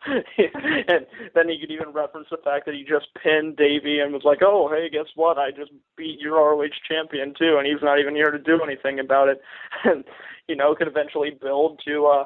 [0.07, 4.23] and then he could even reference the fact that he just pinned Davey and was
[4.23, 5.37] like, "Oh, hey, guess what?
[5.37, 8.99] I just beat your ROH champion too, and he's not even here to do anything
[8.99, 9.41] about it."
[9.83, 10.03] And
[10.47, 12.23] you know, could eventually build to uh,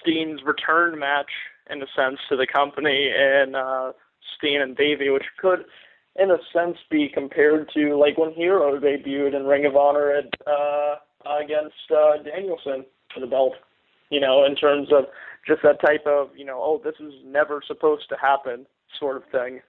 [0.00, 1.30] Steen's return match
[1.70, 3.92] in a sense to the company and uh,
[4.36, 5.64] Steen and Davey, which could,
[6.16, 10.26] in a sense, be compared to like when Hero debuted in Ring of Honor at,
[10.46, 10.96] uh,
[11.42, 13.54] against uh, Danielson for the belt.
[14.10, 15.04] You know, in terms of
[15.46, 18.66] just that type of you know, oh, this is never supposed to happen
[18.98, 19.60] sort of thing.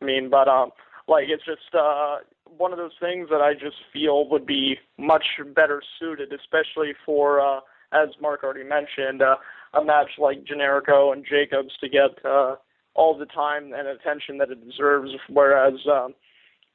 [0.00, 0.70] I mean, but um,
[1.08, 2.18] like it's just uh,
[2.56, 7.40] one of those things that I just feel would be much better suited, especially for
[7.40, 7.60] uh,
[7.92, 9.36] as Mark already mentioned, uh,
[9.74, 12.56] a match like Generico and Jacobs to get uh,
[12.94, 16.14] all the time and attention that it deserves, whereas um,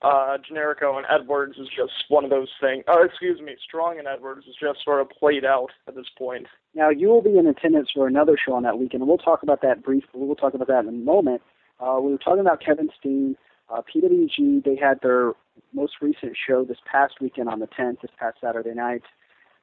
[0.01, 2.83] uh, Generico and Edwards is just one of those things.
[2.87, 6.47] Oh, excuse me, Strong and Edwards is just sort of played out at this point.
[6.75, 9.43] Now, you will be in attendance for another show on that weekend, and we'll talk
[9.43, 10.21] about that briefly.
[10.21, 11.41] We'll talk about that in a moment.
[11.79, 13.35] Uh, we were talking about Kevin Steen.
[13.69, 15.31] Uh, PWG, they had their
[15.73, 19.03] most recent show this past weekend on the 10th, this past Saturday night,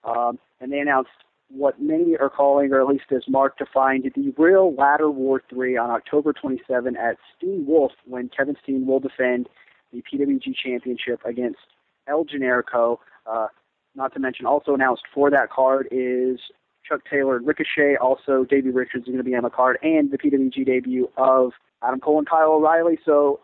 [0.05, 1.11] um, and they announced
[1.51, 5.77] what many are calling, or at least as Mark defined, the real Ladder War 3
[5.77, 9.49] on October 27 at Steen Wolf when Kevin Steen will defend
[9.93, 11.59] the PWG Championship against
[12.07, 12.99] El Generico.
[13.27, 13.49] Uh,
[13.95, 16.39] not to mention, also announced for that card is
[16.89, 17.97] Chuck Taylor and Ricochet.
[17.97, 21.53] Also, Davey Richards is going to be on the card, and the PWG debut of
[21.83, 22.99] Adam Cole and Kyle O'Reilly.
[23.05, 23.41] So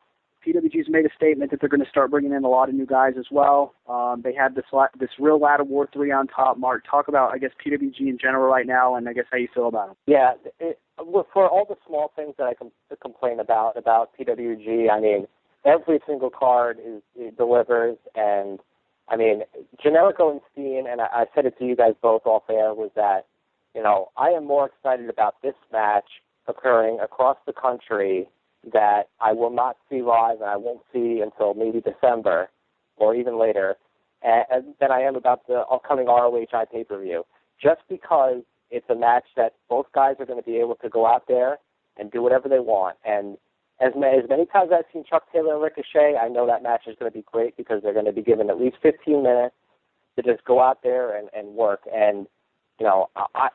[0.47, 2.87] PWG's made a statement that they're going to start bringing in a lot of new
[2.87, 3.75] guys as well.
[3.89, 6.59] Um, they had this la- this real Ladder War three on top.
[6.59, 9.49] Mark, talk about I guess PWG in general right now, and I guess how you
[9.53, 9.97] feel about them.
[10.07, 12.73] Yeah, it, for all the small things that I com-
[13.03, 15.27] complain about about PWG, I mean,
[15.65, 18.61] every single card is it delivers, and
[19.09, 19.43] I mean,
[19.85, 22.91] Generico and Steen, and I, I said it to you guys both off air, was
[22.95, 23.27] that
[23.75, 26.09] you know I am more excited about this match
[26.49, 28.29] occurring across the country
[28.73, 32.49] that I will not see live and I won't see until maybe December
[32.97, 33.77] or even later
[34.23, 37.25] and, and than I am about the upcoming ROHI pay per view.
[37.63, 41.07] Just because it's a match that both guys are going to be able to go
[41.07, 41.59] out there
[41.97, 42.97] and do whatever they want.
[43.05, 43.39] And
[43.81, 46.83] as many, as many times I've seen Chuck Taylor and Ricochet, I know that match
[46.87, 49.55] is going to be great because they're going to be given at least 15 minutes
[50.17, 51.81] to just go out there and, and work.
[51.95, 52.27] And
[52.79, 53.49] you know, I,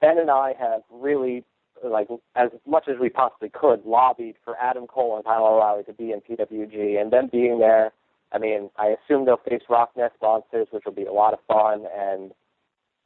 [0.00, 1.44] Ben and I have really,
[1.84, 5.92] like, as much as we possibly could, lobbied for Adam Cole and Kyle O'Reilly to
[5.92, 7.92] be in PWG, and them being there.
[8.32, 11.84] I mean, I assume they'll face RockNES Monsters, which will be a lot of fun,
[11.96, 12.32] and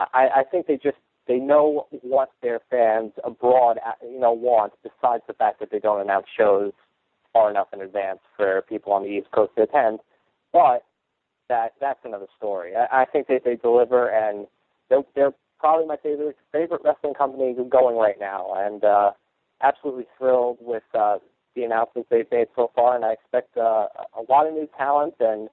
[0.00, 0.96] I, I think they just
[1.28, 4.72] they know what their fans abroad, you know, want.
[4.82, 6.72] Besides the fact that they don't announce shows
[7.32, 10.00] far enough in advance for people on the East Coast to attend,
[10.52, 10.84] but
[11.48, 12.72] that that's another story.
[12.74, 14.46] I, I think that they deliver, and
[14.88, 19.10] they're, they're probably my favorite favorite wrestling company going right now, and uh,
[19.62, 21.18] absolutely thrilled with uh,
[21.54, 22.96] the announcements they've made so far.
[22.96, 23.86] And I expect uh,
[24.18, 25.48] a lot of new talent and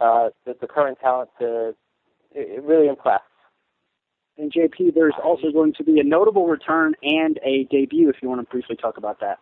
[0.00, 1.74] uh, the, the current talent to
[2.34, 3.20] it, really impress.
[4.36, 8.08] And JP, there's also going to be a notable return and a debut.
[8.08, 9.38] If you want to briefly talk about that.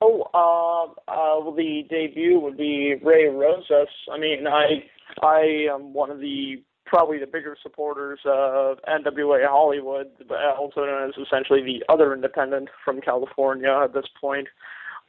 [0.00, 3.88] Oh, uh, uh, well, the debut would be Ray Rosas.
[4.10, 4.82] I mean, I
[5.22, 10.08] I am one of the probably the bigger supporters of NWA Hollywood,
[10.58, 14.48] also known as essentially the other independent from California at this point.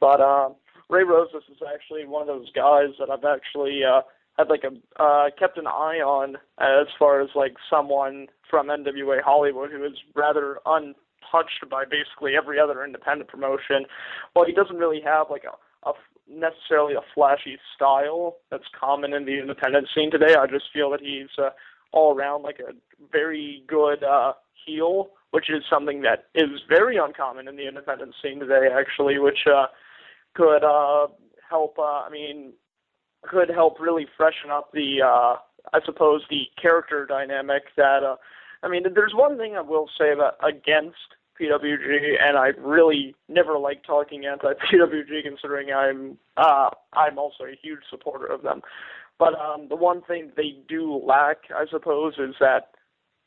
[0.00, 0.50] But uh,
[0.88, 4.02] Ray Rosas is actually one of those guys that I've actually uh,
[4.38, 9.22] had like a uh, kept an eye on as far as like someone from NWA
[9.22, 13.86] Hollywood who is rather untouched by basically every other independent promotion.
[14.34, 15.92] Well, he doesn't really have like a, a
[16.32, 20.34] necessarily a flashy style that's common in the independent scene today.
[20.34, 21.50] I just feel that he's uh,
[21.92, 22.72] all around like a
[23.10, 24.32] very good uh,
[24.66, 29.46] heel, which is something that is very uncommon in the independent scene today, actually, which
[29.46, 29.66] uh,
[30.34, 31.08] could uh,
[31.48, 31.78] help.
[31.78, 32.52] Uh, I mean,
[33.22, 35.36] could help really freshen up the, uh,
[35.72, 37.64] I suppose, the character dynamic.
[37.76, 38.16] That uh,
[38.62, 40.96] I mean, there's one thing I will say about against
[41.40, 47.58] PWG, and I really never like talking anti PWG, considering I'm uh, I'm also a
[47.60, 48.62] huge supporter of them.
[49.18, 52.70] But um, the one thing they do lack, I suppose, is that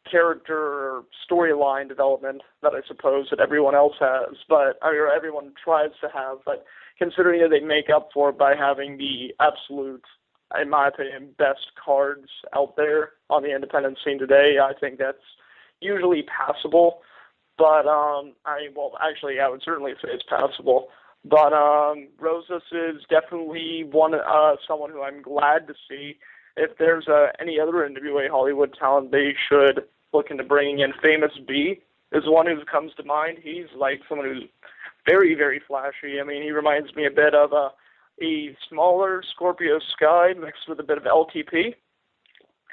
[0.09, 5.53] character or storyline development that I suppose that everyone else has, but I or everyone
[5.63, 6.39] tries to have.
[6.45, 6.65] But
[6.97, 10.03] considering that they make up for it by having the absolute,
[10.59, 15.17] in my opinion, best cards out there on the independent scene today, I think that's
[15.81, 17.01] usually passable.
[17.57, 20.87] But um, I well, actually, I would certainly say it's passable.
[21.23, 26.17] But um, Rosas is definitely one uh, someone who I'm glad to see.
[26.57, 30.93] If there's uh, any other NWA Hollywood talent, they should look into bringing in.
[31.01, 31.81] Famous B
[32.11, 33.39] is one who comes to mind.
[33.41, 34.43] He's like someone who's
[35.05, 36.19] very, very flashy.
[36.19, 37.71] I mean, he reminds me a bit of a,
[38.23, 41.75] a smaller Scorpio Sky mixed with a bit of LTP.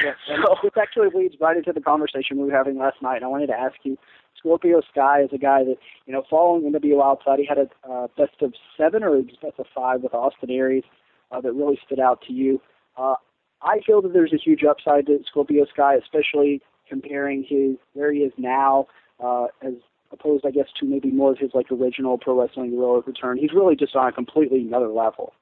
[0.03, 3.23] Yes, so, this actually leads right into the conversation we were having last night.
[3.23, 3.99] I wanted to ask you
[4.43, 8.09] Scorpio Sky is a guy that, you know, following NWO outside, he had a uh,
[8.17, 10.83] best of seven or best of five with Austin Aries
[11.31, 12.61] uh, that really stood out to you.
[12.97, 13.15] Uh,
[13.63, 18.21] I feel that there's a huge upside to Scorpio Sky, especially comparing his where he
[18.21, 18.87] is now
[19.23, 19.75] uh, as
[20.11, 23.39] opposed, I guess, to maybe more of his like original pro wrestling heroic return.
[23.39, 25.33] He's really just on a completely another level.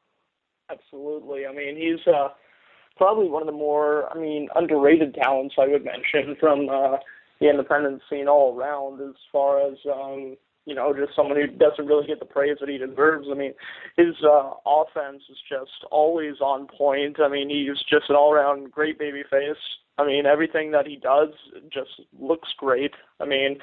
[0.71, 1.47] Absolutely.
[1.47, 2.29] I mean, he's uh,
[2.97, 6.99] probably one of the more, I mean, underrated talents I would mention from uh,
[7.41, 10.37] the independent scene all around as far as um
[10.67, 13.29] you know just someone who doesn't really get the praise that he deserves.
[13.31, 13.55] I mean
[13.97, 17.21] his uh offense is just always on point.
[17.21, 19.57] I mean he's just an all around great baby face
[19.99, 21.31] i mean everything that he does
[21.73, 22.93] just looks great.
[23.21, 23.59] I mean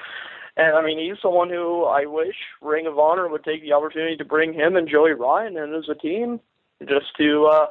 [0.58, 4.16] and I mean, he's someone who I wish Ring of Honor would take the opportunity
[4.16, 6.40] to bring him and Joey Ryan in as a team,
[6.80, 7.66] just to, uh,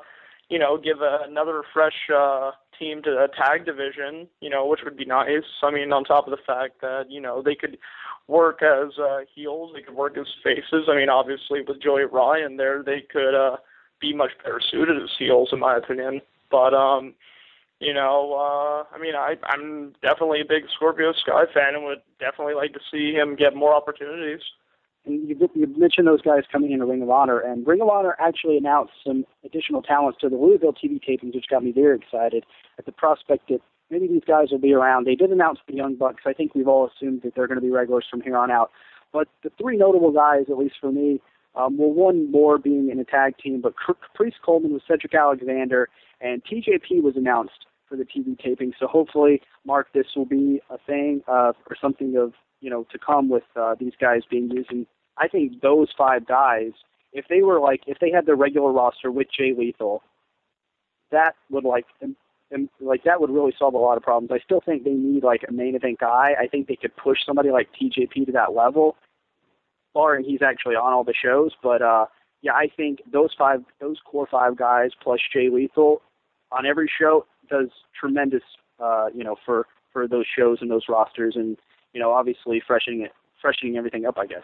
[0.49, 4.81] you know, give a, another fresh uh, team to a tag division, you know, which
[4.83, 5.43] would be nice.
[5.63, 7.77] I mean, on top of the fact that, you know, they could
[8.27, 10.87] work as uh, heels, they could work as faces.
[10.89, 13.57] I mean, obviously with Joey Ryan there, they could uh,
[13.99, 16.21] be much better suited as heels, in my opinion.
[16.51, 17.13] But, um,
[17.79, 22.01] you know, uh, I mean, I, I'm definitely a big Scorpio Sky fan and would
[22.19, 24.41] definitely like to see him get more opportunities
[25.07, 28.15] and you, you mentioned those guys coming into Ring of Honor, and Ring of Honor
[28.19, 32.45] actually announced some additional talents to the Louisville TV tapings, which got me very excited
[32.77, 35.07] at the prospect that maybe these guys will be around.
[35.07, 36.23] They did announce the Young Bucks.
[36.25, 38.71] I think we've all assumed that they're going to be regulars from here on out.
[39.13, 41.21] But the three notable guys, at least for me,
[41.55, 45.89] um, well, one more being in a tag team, but Caprice Coleman with Cedric Alexander,
[46.21, 48.73] and TJP was announced for the TV taping.
[48.79, 52.99] So hopefully, Mark, this will be a thing uh, or something of you know to
[52.99, 54.85] come with uh, these guys being used in
[55.19, 56.71] I think those five guys,
[57.13, 60.03] if they were like, if they had their regular roster with Jay Lethal,
[61.11, 61.85] that would like
[62.51, 64.31] and like that would really solve a lot of problems.
[64.31, 66.33] I still think they need like a main event guy.
[66.39, 68.95] I think they could push somebody like TJP to that level,
[69.93, 71.51] barring he's actually on all the shows.
[71.61, 72.05] But uh,
[72.41, 76.01] yeah, I think those five, those core five guys plus Jay Lethal
[76.51, 77.67] on every show does
[77.99, 78.43] tremendous,
[78.79, 81.57] uh, you know, for for those shows and those rosters, and
[81.93, 83.11] you know, obviously freshening it,
[83.41, 84.43] freshening everything up, I guess.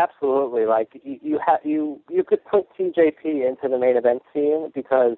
[0.00, 4.70] Absolutely, like you you, ha- you you could put TJP into the main event scene
[4.74, 5.16] because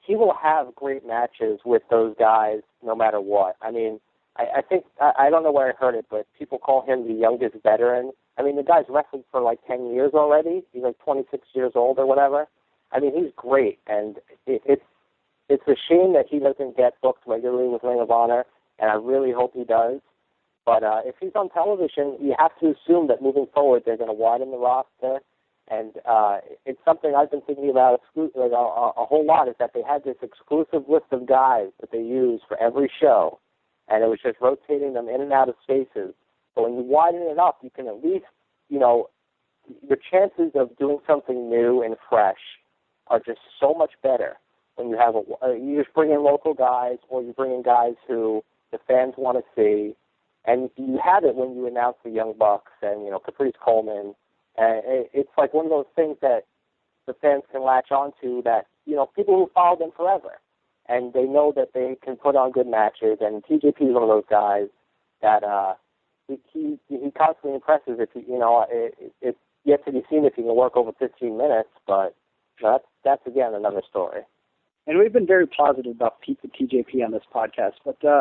[0.00, 3.56] he will have great matches with those guys no matter what.
[3.62, 4.00] I mean,
[4.36, 7.06] I, I think I, I don't know where I heard it, but people call him
[7.06, 8.10] the youngest veteran.
[8.36, 10.64] I mean, the guy's wrestled for like ten years already.
[10.72, 12.46] He's like 26 years old or whatever.
[12.90, 14.16] I mean, he's great, and
[14.46, 14.82] it, it's
[15.48, 18.46] it's a shame that he doesn't get booked regularly with Ring of Honor,
[18.80, 20.00] and I really hope he does.
[20.66, 24.08] But uh, if he's on television, you have to assume that moving forward they're going
[24.08, 25.20] to widen the roster
[25.68, 29.48] and uh, it's something I've been thinking about exclu- like, a, a whole lot.
[29.48, 33.38] Is that they had this exclusive list of guys that they use for every show,
[33.88, 36.14] and it was just rotating them in and out of spaces.
[36.54, 38.26] But when you widen it up, you can at least,
[38.68, 39.08] you know,
[39.88, 42.60] your chances of doing something new and fresh
[43.06, 44.36] are just so much better
[44.76, 47.62] when you have a uh, you just bring in local guys or you bring in
[47.62, 49.96] guys who the fans want to see,
[50.46, 54.14] and you had it when you announced the Young Bucks and you know Caprice Coleman
[54.56, 54.82] and
[55.12, 56.44] it's like one of those things that
[57.06, 60.40] the fans can latch onto that, you know, people who follow them forever.
[60.88, 63.18] And they know that they can put on good matches.
[63.20, 64.68] And TJP is one of those guys
[65.22, 65.74] that uh,
[66.28, 67.96] he, he, he constantly impresses.
[67.98, 70.92] If he, you know, it, it's yet to be seen if he can work over
[70.98, 72.14] 15 minutes, but
[72.62, 74.20] that's, that's again another story.
[74.86, 77.72] And we've been very positive about TJP on this podcast.
[77.84, 78.20] But uh,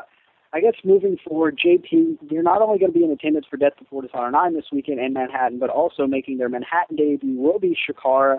[0.54, 3.74] I guess moving forward, JP, you're not only going to be in attendance for Death
[3.80, 7.76] Before Dishonor 9 this weekend in Manhattan, but also making their Manhattan debut will be
[7.76, 8.38] Chikara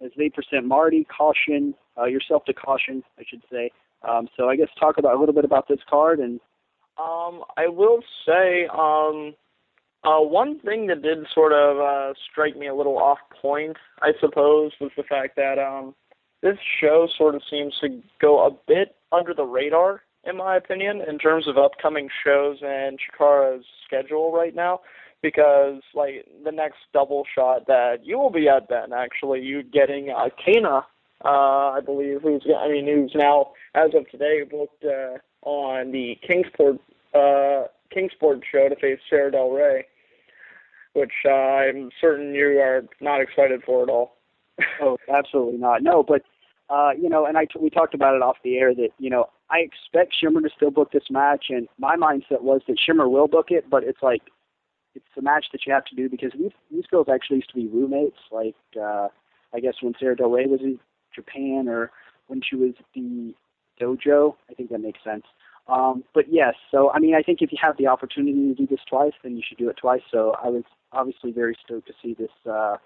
[0.00, 3.72] as they present Marty, Caution, uh, yourself to Caution, I should say.
[4.08, 6.40] Um, so I guess talk about a little bit about this card and.
[6.96, 9.32] Um, I will say, um,
[10.02, 14.14] uh, one thing that did sort of uh, strike me a little off point, I
[14.20, 15.94] suppose, was the fact that um,
[16.42, 21.02] this show sort of seems to go a bit under the radar in my opinion,
[21.06, 24.80] in terms of upcoming shows and Chikara's schedule right now.
[25.20, 30.10] Because like the next double shot that you will be at, Ben, actually, you getting
[30.10, 30.86] uh, Kana,
[31.24, 36.16] uh, I believe, who's I mean, who's now as of today booked uh, on the
[36.24, 36.76] Kingsport
[37.14, 39.86] uh, Kingsport show to face Sarah Del Rey,
[40.92, 44.16] which uh, I'm certain you are not excited for at all.
[44.80, 45.82] oh, absolutely not.
[45.82, 46.22] No, but
[46.70, 49.10] uh, you know, and I t- we talked about it off the air that you
[49.10, 53.08] know I expect Shimmer to still book this match, and my mindset was that Shimmer
[53.08, 54.22] will book it, but it's like
[54.94, 57.56] it's a match that you have to do because these these girls actually used to
[57.56, 58.18] be roommates.
[58.30, 59.08] Like uh,
[59.54, 60.78] I guess when Sarah Del Rey was in
[61.14, 61.90] Japan, or
[62.26, 63.34] when she was the
[63.80, 64.34] dojo.
[64.50, 65.24] I think that makes sense.
[65.68, 68.66] Um, but yes, so I mean, I think if you have the opportunity to do
[68.66, 70.00] this twice, then you should do it twice.
[70.10, 72.76] So I was obviously very stoked to see this uh,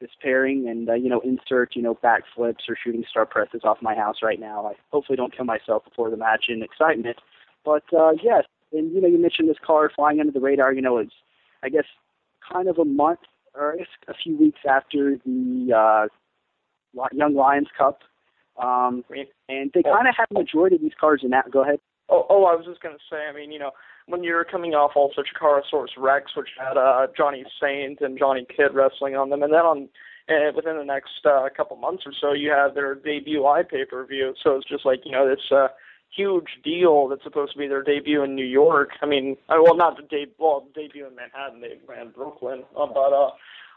[0.00, 3.78] this pairing and uh, you know insert you know backflips or shooting star presses off
[3.82, 4.66] my house right now.
[4.66, 7.18] I hopefully don't kill myself before the match in excitement.
[7.64, 10.72] But uh, yes, and you know you mentioned this card flying under the radar.
[10.72, 11.12] You know it's
[11.62, 11.84] I guess
[12.50, 13.20] kind of a month
[13.54, 13.76] or
[14.08, 16.08] a few weeks after the
[16.94, 18.00] uh, Young Lions Cup,
[18.62, 19.04] um,
[19.48, 21.50] and they kind of have majority of these cards in that.
[21.50, 21.80] Go ahead.
[22.08, 23.26] Oh, oh, I was just gonna say.
[23.28, 23.70] I mean, you know,
[24.10, 25.22] when you're coming off also
[25.70, 29.60] Source Rex, which had uh, Johnny Saint and Johnny Kidd wrestling on them, and then
[29.60, 29.88] on
[30.28, 33.84] uh, within the next uh, couple months or so, you have their debut I pay
[33.84, 34.34] per view.
[34.42, 35.68] So it's just like you know this uh,
[36.14, 38.90] huge deal that's supposed to be their debut in New York.
[39.02, 43.12] I mean, well, not the debut, well, debut in Manhattan, they ran Brooklyn, uh, but
[43.12, 43.30] uh,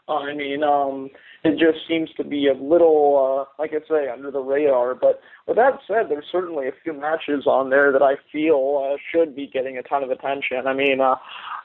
[0.08, 1.08] I mean, um,
[1.44, 4.94] it just seems to be a little, uh, like I say, under the radar.
[4.94, 8.96] But with that said, there's certainly a few matches on there that I feel uh,
[9.10, 10.66] should be getting a ton of attention.
[10.66, 11.16] I mean, uh,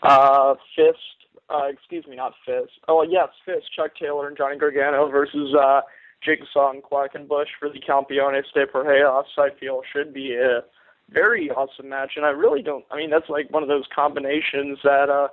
[0.04, 0.98] uh, Fist,
[1.50, 2.72] uh, excuse me, not Fist.
[2.88, 5.82] Oh, yes, Fist, Chuck Taylor and Johnny Gargano versus uh,
[6.24, 10.62] Jigsaw and Quackenbush for the Campeones de Parejas, I feel should be a
[11.10, 12.14] very awesome match.
[12.16, 15.28] And I really don't, I mean, that's like one of those combinations that uh,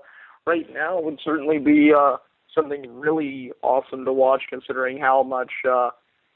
[0.45, 1.93] right now would certainly be.
[1.97, 2.17] Uh,
[2.57, 5.91] something really awesome to watch considering how much uh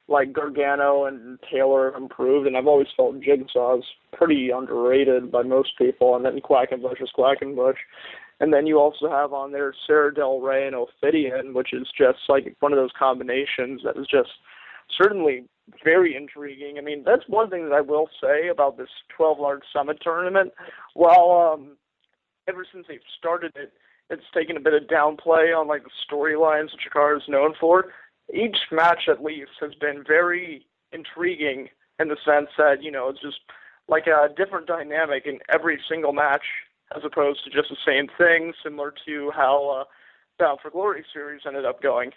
[0.09, 6.17] like Gargano and Taylor improved and I've always felt Jigsaw's pretty underrated by most people
[6.17, 7.77] and then Quackenbush is Quackenbush.
[8.41, 12.19] And then you also have on there Sarah Del Rey and Ophidian, which is just
[12.29, 14.31] like one of those combinations that is just
[14.99, 15.45] certainly
[15.85, 16.79] very intriguing.
[16.79, 20.53] I mean, that's one thing that I will say about this 12 large summit tournament.
[20.97, 21.77] Well, um,
[22.49, 23.73] ever since they've started it,
[24.11, 27.87] it's taken a bit of downplay on like the storylines that Chikara is known for.
[28.33, 33.21] Each match, at least, has been very intriguing in the sense that you know it's
[33.21, 33.39] just
[33.89, 36.45] like a different dynamic in every single match,
[36.95, 39.85] as opposed to just the same thing, similar to how uh,
[40.39, 42.13] Bound for Glory series ended up going.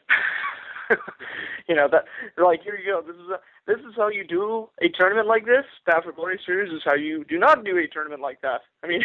[1.68, 2.06] you know that
[2.38, 3.02] like here you go.
[3.02, 5.66] This is a, this is how you do a tournament like this.
[5.86, 8.62] Bound for Glory series is how you do not do a tournament like that.
[8.84, 9.04] I mean,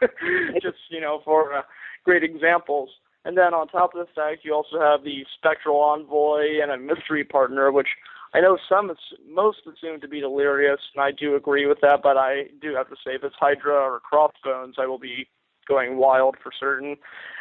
[0.62, 1.62] just you know for uh,
[2.04, 2.90] great examples.
[3.24, 6.76] And then on top of the fact, you also have the Spectral Envoy and a
[6.76, 7.88] Mystery Partner, which
[8.34, 8.90] I know some,
[9.28, 12.00] most assume to be Delirious, and I do agree with that.
[12.02, 15.28] But I do have to say, if it's Hydra or Crossbones, I will be
[15.68, 16.96] going wild for certain.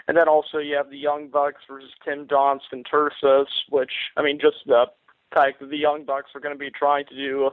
[0.08, 4.22] And then also you have the Young Bucks versus Tim Donst and Tursas, which I
[4.22, 4.86] mean, just the
[5.34, 7.52] fact that the Young Bucks are going to be trying to do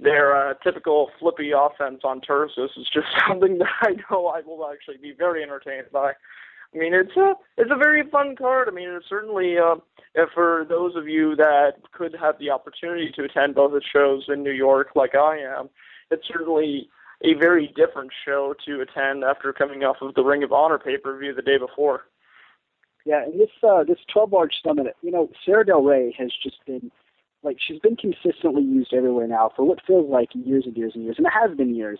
[0.00, 4.68] their uh, typical flippy offense on Tursas is just something that I know I will
[4.70, 6.12] actually be very entertained by.
[6.74, 8.68] I mean, it's a it's a very fun card.
[8.68, 9.76] I mean, it's certainly uh,
[10.34, 14.42] for those of you that could have the opportunity to attend both the shows in
[14.42, 15.70] New York, like I am,
[16.10, 16.88] it's certainly
[17.22, 20.98] a very different show to attend after coming off of the Ring of Honor pay
[20.98, 22.04] per view the day before.
[23.04, 26.64] Yeah, and this uh, this 12 large summit, you know, Sarah Del Rey has just
[26.66, 26.90] been
[27.42, 31.04] like she's been consistently used everywhere now for what feels like years and years and
[31.04, 31.98] years, and it has been years.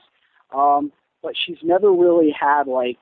[0.54, 0.92] Um,
[1.22, 2.98] but she's never really had like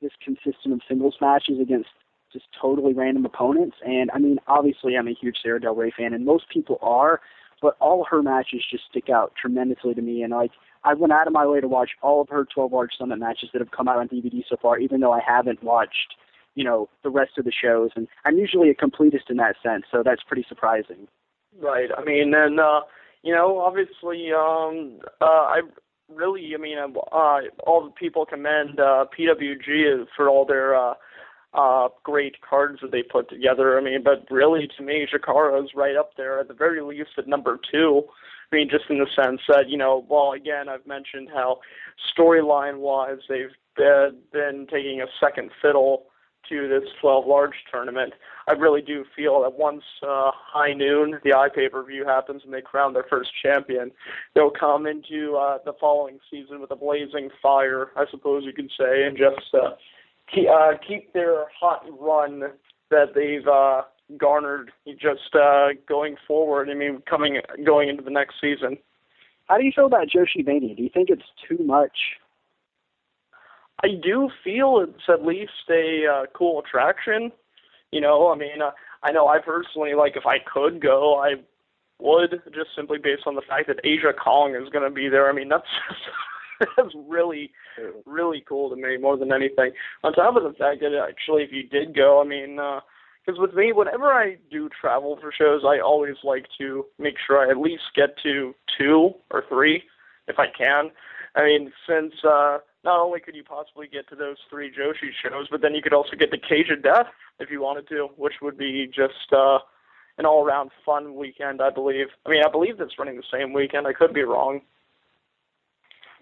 [0.00, 1.88] this consistent of singles matches against
[2.32, 3.76] just totally random opponents.
[3.84, 7.20] And I mean, obviously, I'm a huge Sarah Del Rey fan, and most people are.
[7.62, 10.50] But all her matches just stick out tremendously to me, and like
[10.84, 13.48] I went out of my way to watch all of her 12 Large Summit matches
[13.52, 16.14] that have come out on DVD so far, even though I haven't watched,
[16.54, 17.90] you know, the rest of the shows.
[17.96, 21.08] And I'm usually a completist in that sense, so that's pretty surprising.
[21.58, 21.88] Right.
[21.96, 22.82] I mean, and uh,
[23.22, 25.62] you know, obviously, um, uh, I
[26.14, 30.94] really, I mean, uh, all the people commend uh, PWG for all their uh,
[31.54, 33.78] uh, great cards that they put together.
[33.78, 37.10] I mean, but really, to me, Chikara is right up there at the very least
[37.18, 38.04] at number two.
[38.52, 41.58] I mean, just in the sense that, you know, well, again, I've mentioned how
[42.16, 46.04] storyline wise they've been taking a second fiddle
[46.48, 48.14] to this 12 large tournament.
[48.48, 52.52] I really do feel that once uh, high noon, the iPay per view happens and
[52.52, 53.90] they crown their first champion,
[54.34, 58.70] they'll come into uh, the following season with a blazing fire, I suppose you could
[58.78, 59.70] say, and just uh,
[60.32, 62.44] keep, uh, keep their hot run
[62.90, 63.82] that they've uh,
[64.16, 66.70] garnered just uh, going forward.
[66.70, 68.78] I mean, coming going into the next season.
[69.46, 70.74] How do you feel about Joshi Mania?
[70.74, 71.96] Do you think it's too much?
[73.82, 77.30] I do feel it's at least a uh, cool attraction.
[77.92, 78.70] You know, I mean, uh,
[79.02, 81.34] I know I personally like if I could go, I
[81.98, 85.28] would just simply based on the fact that Aja Kong is going to be there.
[85.28, 85.64] I mean, that's
[86.76, 87.52] that's really
[88.06, 89.72] really cool to me more than anything.
[90.02, 92.58] On top of the fact that actually, if you did go, I mean.
[92.58, 92.80] uh
[93.26, 97.38] because with me, whenever I do travel for shows, I always like to make sure
[97.38, 99.82] I at least get to two or three,
[100.28, 100.90] if I can.
[101.34, 105.48] I mean, since uh, not only could you possibly get to those three Joshi shows,
[105.50, 107.06] but then you could also get to Cage of Death
[107.38, 109.58] if you wanted to, which would be just uh,
[110.18, 112.06] an all-around fun weekend, I believe.
[112.24, 113.86] I mean, I believe that's running the same weekend.
[113.86, 114.60] I could be wrong.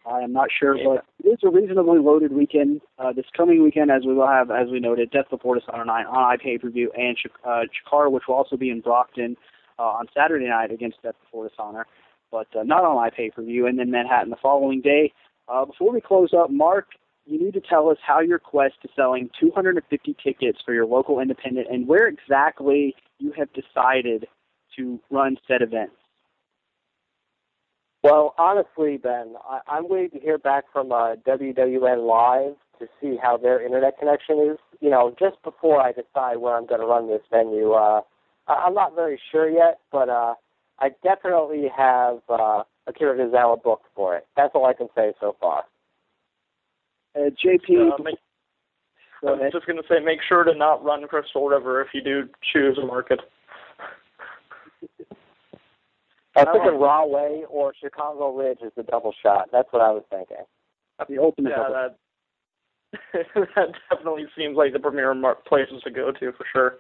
[0.06, 0.84] I am not sure, yeah.
[0.86, 2.80] but it is a reasonably loaded weekend.
[2.98, 6.06] Uh, this coming weekend, as we will have, as we noted, Death Before Dishonor Night
[6.06, 9.36] on iPay per view, and uh, Chikara, which will also be in Brockton
[9.78, 11.86] uh, on Saturday night against Death Before Dishonor,
[12.30, 15.12] but uh, not on iPay per view, and then Manhattan the following day.
[15.48, 16.86] Uh, before we close up, Mark,
[17.26, 21.20] you need to tell us how your quest to selling 250 tickets for your local
[21.20, 24.26] independent and where exactly you have decided
[24.76, 25.94] to run said events.
[28.02, 33.16] Well, honestly, Ben, I, I'm waiting to hear back from uh, WWN Live to see
[33.22, 34.58] how their internet connection is.
[34.80, 37.72] You know, just before I decide where I'm going to run this venue.
[37.72, 38.02] Uh,
[38.46, 40.34] I'm not very sure yet, but uh,
[40.78, 44.26] I definitely have uh, Akira Tozawa booked for it.
[44.36, 45.64] That's all I can say so far.
[47.16, 48.16] Uh, JP, uh, make,
[49.22, 52.02] I was just going to say, make sure to not run Crystal River if you
[52.02, 53.20] do choose a market.
[56.36, 59.48] I was thinking Rahway or Chicago Ridge is the double shot.
[59.52, 60.44] That's what I was thinking.
[61.08, 61.74] The ultimate yeah, double.
[61.74, 61.96] That,
[63.54, 66.74] that definitely seems like the premier mar- places to go to for sure.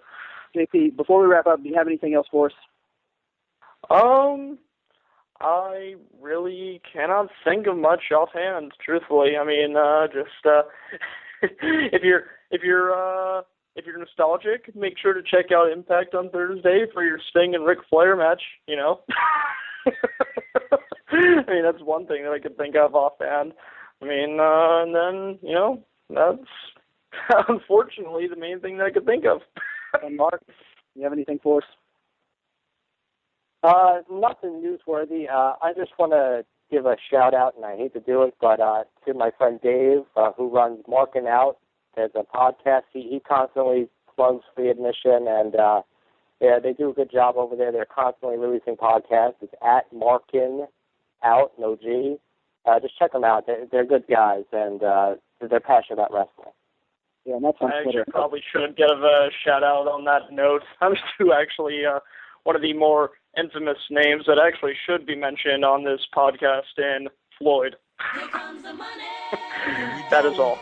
[0.56, 2.52] JP, before we wrap up, do you have anything else for us?
[3.90, 4.58] Um,
[5.44, 9.36] I really cannot think of much offhand, truthfully.
[9.38, 10.62] I mean, uh, just uh,
[11.42, 13.42] if you're if you're uh,
[13.76, 17.66] if you're nostalgic, make sure to check out Impact on Thursday for your Sting and
[17.66, 18.40] Ric Flair match.
[18.66, 19.00] You know,
[21.12, 23.52] I mean that's one thing that I could think of offhand.
[24.00, 29.04] I mean, uh, and then you know that's unfortunately the main thing that I could
[29.04, 29.42] think of.
[30.02, 30.42] and Mark,
[30.94, 31.68] you have anything for us?
[33.64, 35.24] Uh, nothing newsworthy.
[35.28, 38.34] Uh, I just want to give a shout out, and I hate to do it,
[38.38, 41.56] but uh, to my friend Dave, uh, who runs Marking Out.
[41.96, 42.82] There's a podcast.
[42.92, 45.80] He, he constantly plugs free admission, and uh,
[46.42, 47.72] yeah, they do a good job over there.
[47.72, 49.36] They're constantly releasing podcasts.
[49.40, 50.66] It's at Markin
[51.24, 52.16] Out, no G.
[52.66, 53.46] Uh, just check them out.
[53.46, 56.52] They're, they're good guys, and uh, they're passionate about wrestling.
[57.24, 58.00] Yeah, and that's on I Twitter.
[58.00, 60.62] actually probably shouldn't give a shout out on that note.
[60.82, 62.00] I'm to actually uh,
[62.42, 67.08] one of the more infamous names that actually should be mentioned on this podcast in
[67.38, 67.76] Floyd.
[70.10, 70.58] that is all.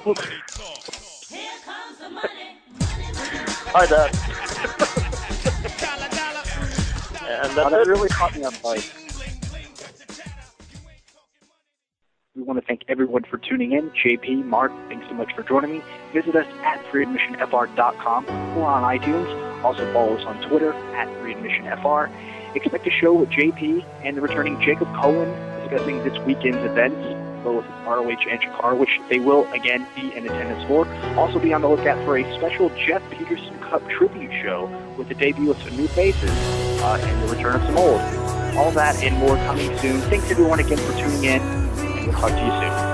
[3.75, 4.11] Hi, Dad.
[7.43, 7.89] and that's that it.
[7.89, 8.85] really caught me off guard.
[12.35, 13.91] We want to thank everyone for tuning in.
[13.91, 15.83] JP, Mark, thanks so much for joining me.
[16.15, 19.63] Visit us at freeadmissionfr.com or on iTunes.
[19.63, 22.09] Also follow us on Twitter at freeadmissionfr.
[22.55, 25.29] Expect a show with JP and the returning Jacob Cohen
[25.63, 26.97] discussing this weekend's events,
[27.43, 30.87] both ROH and Chikara, which they will again be in attendance for.
[31.17, 34.67] Also be on the lookout for a special Jeff Peterson Cup tribute show
[34.99, 36.31] with the debut of some new faces
[36.83, 38.01] uh, and the return of some old.
[38.57, 40.01] All that and more coming soon.
[40.03, 42.92] Thanks everyone again for tuning in, and we'll talk to you soon.